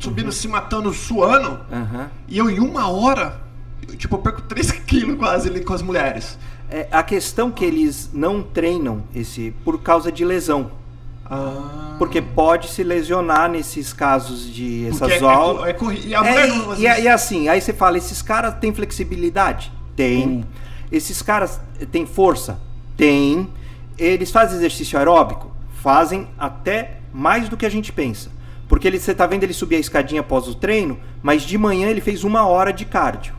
subindo, 0.00 0.32
se 0.32 0.48
matando, 0.48 0.92
suando. 0.92 1.60
Aham. 1.72 2.10
E 2.28 2.36
eu, 2.38 2.50
em 2.50 2.58
uma 2.58 2.88
hora, 2.88 3.40
eu, 3.88 3.96
tipo, 3.96 4.16
eu 4.16 4.18
perco 4.20 4.42
3 4.42 4.72
quilos 4.86 5.16
quase 5.18 5.48
ali 5.48 5.62
com 5.64 5.72
as 5.72 5.82
mulheres. 5.82 6.38
É, 6.68 6.88
a 6.90 7.02
questão 7.04 7.50
que 7.52 7.64
eles 7.64 8.10
não 8.12 8.42
treinam 8.42 9.04
esse 9.14 9.54
por 9.64 9.80
causa 9.80 10.10
de 10.10 10.24
lesão. 10.24 10.72
Ah. 11.28 11.94
Porque 11.98 12.20
pode 12.22 12.68
se 12.68 12.82
lesionar 12.84 13.48
nesses 13.50 13.92
casos 13.92 14.52
de 14.52 14.86
essas 14.86 14.98
Porque 14.98 15.14
é- 15.14 15.18
é 15.18 15.32
aulas. 15.32 15.64
é 15.66 15.76
e 16.04 16.86
É, 16.86 17.00
e- 17.00 17.02
e 17.04 17.08
assim, 17.08 17.48
aí 17.48 17.60
você 17.60 17.72
fala, 17.72 17.98
esses 17.98 18.22
caras 18.22 18.54
têm 18.60 18.72
flexibilidade? 18.74 19.72
Tem. 19.96 20.22
Tem. 20.22 20.44
Esses 20.92 21.22
caras 21.22 21.60
têm 21.90 22.06
força? 22.06 22.60
Tem. 22.96 23.48
Eles 23.98 24.30
fazem 24.30 24.56
exercício 24.56 24.98
aeróbico? 24.98 25.50
Fazem 25.82 26.28
até 26.38 26.98
mais 27.12 27.48
do 27.48 27.56
que 27.56 27.66
a 27.66 27.70
gente 27.70 27.92
pensa. 27.92 28.30
Porque 28.68 28.86
ele, 28.86 28.98
você 28.98 29.14
tá 29.14 29.26
vendo 29.26 29.44
ele 29.44 29.52
subir 29.52 29.76
a 29.76 29.80
escadinha 29.80 30.20
após 30.20 30.48
o 30.48 30.54
treino, 30.54 30.98
mas 31.22 31.42
de 31.42 31.56
manhã 31.56 31.88
ele 31.88 32.00
fez 32.00 32.24
uma 32.24 32.46
hora 32.46 32.72
de 32.72 32.84
cardio. 32.84 33.34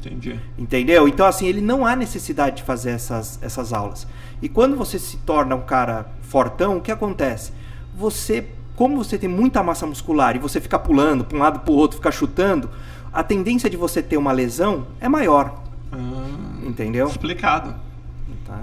Entendi. 0.00 0.40
Entendeu? 0.56 1.08
Então, 1.08 1.26
assim, 1.26 1.46
ele 1.46 1.60
não 1.60 1.84
há 1.84 1.96
necessidade 1.96 2.56
de 2.56 2.62
fazer 2.62 2.90
essas, 2.90 3.38
essas 3.42 3.72
aulas. 3.72 4.06
E 4.40 4.48
quando 4.48 4.76
você 4.76 4.98
se 4.98 5.16
torna 5.18 5.54
um 5.54 5.62
cara 5.62 6.06
fortão, 6.22 6.78
o 6.78 6.80
que 6.80 6.92
acontece? 6.92 7.52
Você, 7.96 8.48
como 8.74 8.96
você 8.96 9.18
tem 9.18 9.28
muita 9.28 9.62
massa 9.62 9.86
muscular 9.86 10.36
e 10.36 10.38
você 10.38 10.60
fica 10.60 10.78
pulando 10.78 11.24
para 11.24 11.36
um 11.36 11.40
lado 11.40 11.60
para 11.60 11.72
o 11.72 11.76
outro, 11.76 11.96
fica 11.96 12.10
chutando, 12.10 12.70
a 13.12 13.22
tendência 13.22 13.68
de 13.68 13.76
você 13.76 14.02
ter 14.02 14.16
uma 14.16 14.32
lesão 14.32 14.86
é 15.00 15.08
maior. 15.08 15.62
Entendeu? 16.82 17.06
explicado. 17.08 17.74
Tá. 18.46 18.60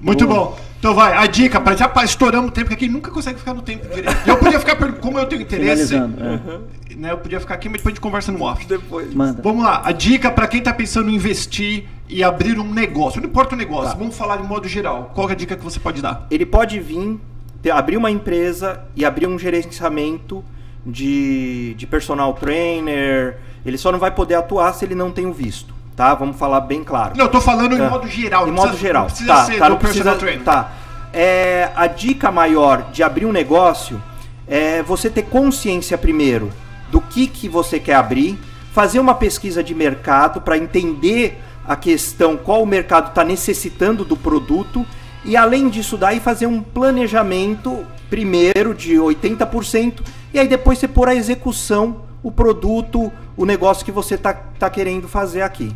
Muito 0.00 0.26
bom. 0.26 0.58
Então 0.78 0.94
vai, 0.94 1.16
a 1.16 1.26
dica, 1.26 1.58
para 1.58 1.74
já 1.76 1.90
estouramos 2.04 2.50
o 2.50 2.52
tempo, 2.52 2.68
porque 2.68 2.84
aqui 2.84 2.92
nunca 2.92 3.10
consegue 3.10 3.38
ficar 3.38 3.54
no 3.54 3.62
tempo 3.62 3.86
direito. 3.88 4.28
Eu 4.28 4.36
podia 4.36 4.60
ficar, 4.60 4.76
como 5.00 5.18
eu 5.18 5.24
tenho 5.26 5.40
interesse, 5.40 5.94
é. 5.96 6.94
né, 6.94 7.10
eu 7.12 7.16
podia 7.18 7.40
ficar 7.40 7.54
aqui, 7.54 7.70
mas 7.70 7.78
depois 7.78 7.92
a 7.92 7.94
gente 7.94 8.02
conversa 8.02 8.30
no 8.30 8.42
off. 8.42 8.66
Depois. 8.66 9.14
Manda. 9.14 9.40
Vamos 9.42 9.64
lá, 9.64 9.80
a 9.82 9.92
dica 9.92 10.30
para 10.30 10.46
quem 10.46 10.60
tá 10.60 10.74
pensando 10.74 11.08
em 11.08 11.14
investir 11.14 11.86
e 12.06 12.22
abrir 12.22 12.58
um 12.58 12.70
negócio, 12.70 13.18
não 13.18 13.28
importa 13.30 13.54
o 13.54 13.58
negócio, 13.58 13.92
Tá. 13.92 13.96
vamos 13.96 14.14
falar 14.14 14.36
de 14.36 14.42
modo 14.46 14.68
geral. 14.68 15.10
Qual 15.14 15.26
é 15.30 15.32
a 15.32 15.34
dica 15.34 15.56
que 15.56 15.64
você 15.64 15.80
pode 15.80 16.02
dar? 16.02 16.26
Ele 16.30 16.44
pode 16.44 16.78
vir, 16.80 17.18
ter- 17.62 17.70
abrir 17.70 17.96
uma 17.96 18.10
empresa 18.10 18.82
e 18.94 19.06
abrir 19.06 19.26
um 19.26 19.38
gerenciamento 19.38 20.44
de, 20.84 21.72
de 21.78 21.86
personal 21.86 22.34
trainer. 22.34 23.38
Ele 23.64 23.78
só 23.78 23.90
não 23.90 23.98
vai 23.98 24.10
poder 24.10 24.34
atuar 24.34 24.72
se 24.74 24.84
ele 24.84 24.94
não 24.94 25.10
tem 25.10 25.24
o 25.24 25.32
visto. 25.32 25.73
Tá? 25.96 26.14
Vamos 26.14 26.36
falar 26.36 26.60
bem 26.60 26.82
claro. 26.82 27.14
Não, 27.16 27.26
eu 27.26 27.30
tô 27.30 27.40
falando 27.40 27.76
em 27.76 27.80
É. 27.80 27.88
modo 27.88 28.08
geral. 28.08 28.48
Em 28.48 28.50
modo 28.50 28.68
precisa- 28.68 28.80
geral. 28.86 29.02
Não 29.02 29.08
precisa 29.10 29.32
tá, 29.34 29.44
ser 29.44 29.58
tá, 29.58 29.68
não 29.68 29.76
precisa, 29.76 30.18
tá. 30.44 30.72
É, 31.12 31.70
a 31.76 31.86
dica 31.86 32.32
maior 32.32 32.90
de 32.90 33.02
abrir 33.02 33.26
um 33.26 33.32
negócio 33.32 34.02
é 34.48 34.82
você 34.82 35.08
ter 35.08 35.22
consciência 35.22 35.96
primeiro 35.96 36.50
do 36.90 37.00
que, 37.00 37.26
que 37.28 37.48
você 37.48 37.78
quer 37.78 37.94
abrir, 37.94 38.38
fazer 38.72 38.98
uma 38.98 39.14
pesquisa 39.14 39.62
de 39.62 39.74
mercado 39.74 40.40
para 40.40 40.58
entender 40.58 41.40
a 41.66 41.76
questão, 41.76 42.36
qual 42.36 42.62
o 42.62 42.66
mercado 42.66 43.08
está 43.08 43.22
necessitando 43.24 44.04
do 44.04 44.16
produto 44.16 44.84
e 45.24 45.36
além 45.36 45.68
disso 45.68 45.96
daí 45.96 46.18
fazer 46.20 46.46
um 46.46 46.60
planejamento 46.60 47.86
primeiro 48.10 48.74
de 48.74 48.94
80% 48.96 50.02
e 50.32 50.38
aí 50.38 50.48
depois 50.48 50.78
você 50.78 50.88
pôr 50.88 51.08
a 51.08 51.14
execução, 51.14 52.02
o 52.22 52.30
produto, 52.30 53.10
o 53.36 53.44
negócio 53.46 53.84
que 53.84 53.92
você 53.92 54.18
tá, 54.18 54.34
tá 54.34 54.68
querendo 54.68 55.08
fazer 55.08 55.42
aqui. 55.42 55.74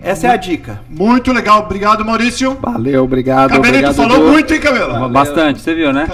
Essa 0.00 0.28
é 0.28 0.30
a 0.30 0.36
dica. 0.36 0.80
Muito 0.88 1.32
legal, 1.32 1.60
obrigado 1.60 2.04
Maurício. 2.04 2.56
Valeu, 2.62 3.02
obrigado. 3.04 3.50
Cabelo, 3.50 3.88
tu 3.88 3.94
falou 3.94 4.16
Edu. 4.18 4.26
muito, 4.28 4.54
hein, 4.54 4.60
Cabelo? 4.60 5.08
Bastante, 5.08 5.60
você 5.60 5.74
viu, 5.74 5.92
né? 5.92 6.06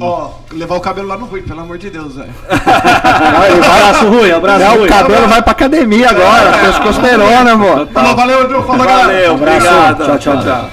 Ó, 0.00 0.30
levar 0.52 0.74
o 0.76 0.80
cabelo 0.80 1.06
lá 1.08 1.16
no 1.16 1.26
Rui, 1.26 1.42
pelo 1.42 1.60
amor 1.60 1.78
de 1.78 1.88
Deus, 1.88 2.16
velho. 2.16 2.30
abraço, 2.50 4.08
Rui. 4.08 4.32
Abraço, 4.32 4.62
É, 4.62 4.68
Rui. 4.68 4.86
o 4.86 4.88
cabelo 4.88 5.28
vai 5.28 5.42
pra 5.42 5.52
academia 5.52 6.10
agora, 6.10 6.52
testosterona, 6.58 7.52
amor. 7.52 7.88
Falou, 7.92 8.16
valeu, 8.16 8.44
Edu. 8.44 8.62
Falou, 8.64 8.86
galera. 8.86 9.06
Valeu, 9.06 9.34
Abraço. 9.34 9.56
obrigado. 9.68 10.04
Tchau, 10.06 10.18
tchau, 10.18 10.42
tchau. 10.42 10.70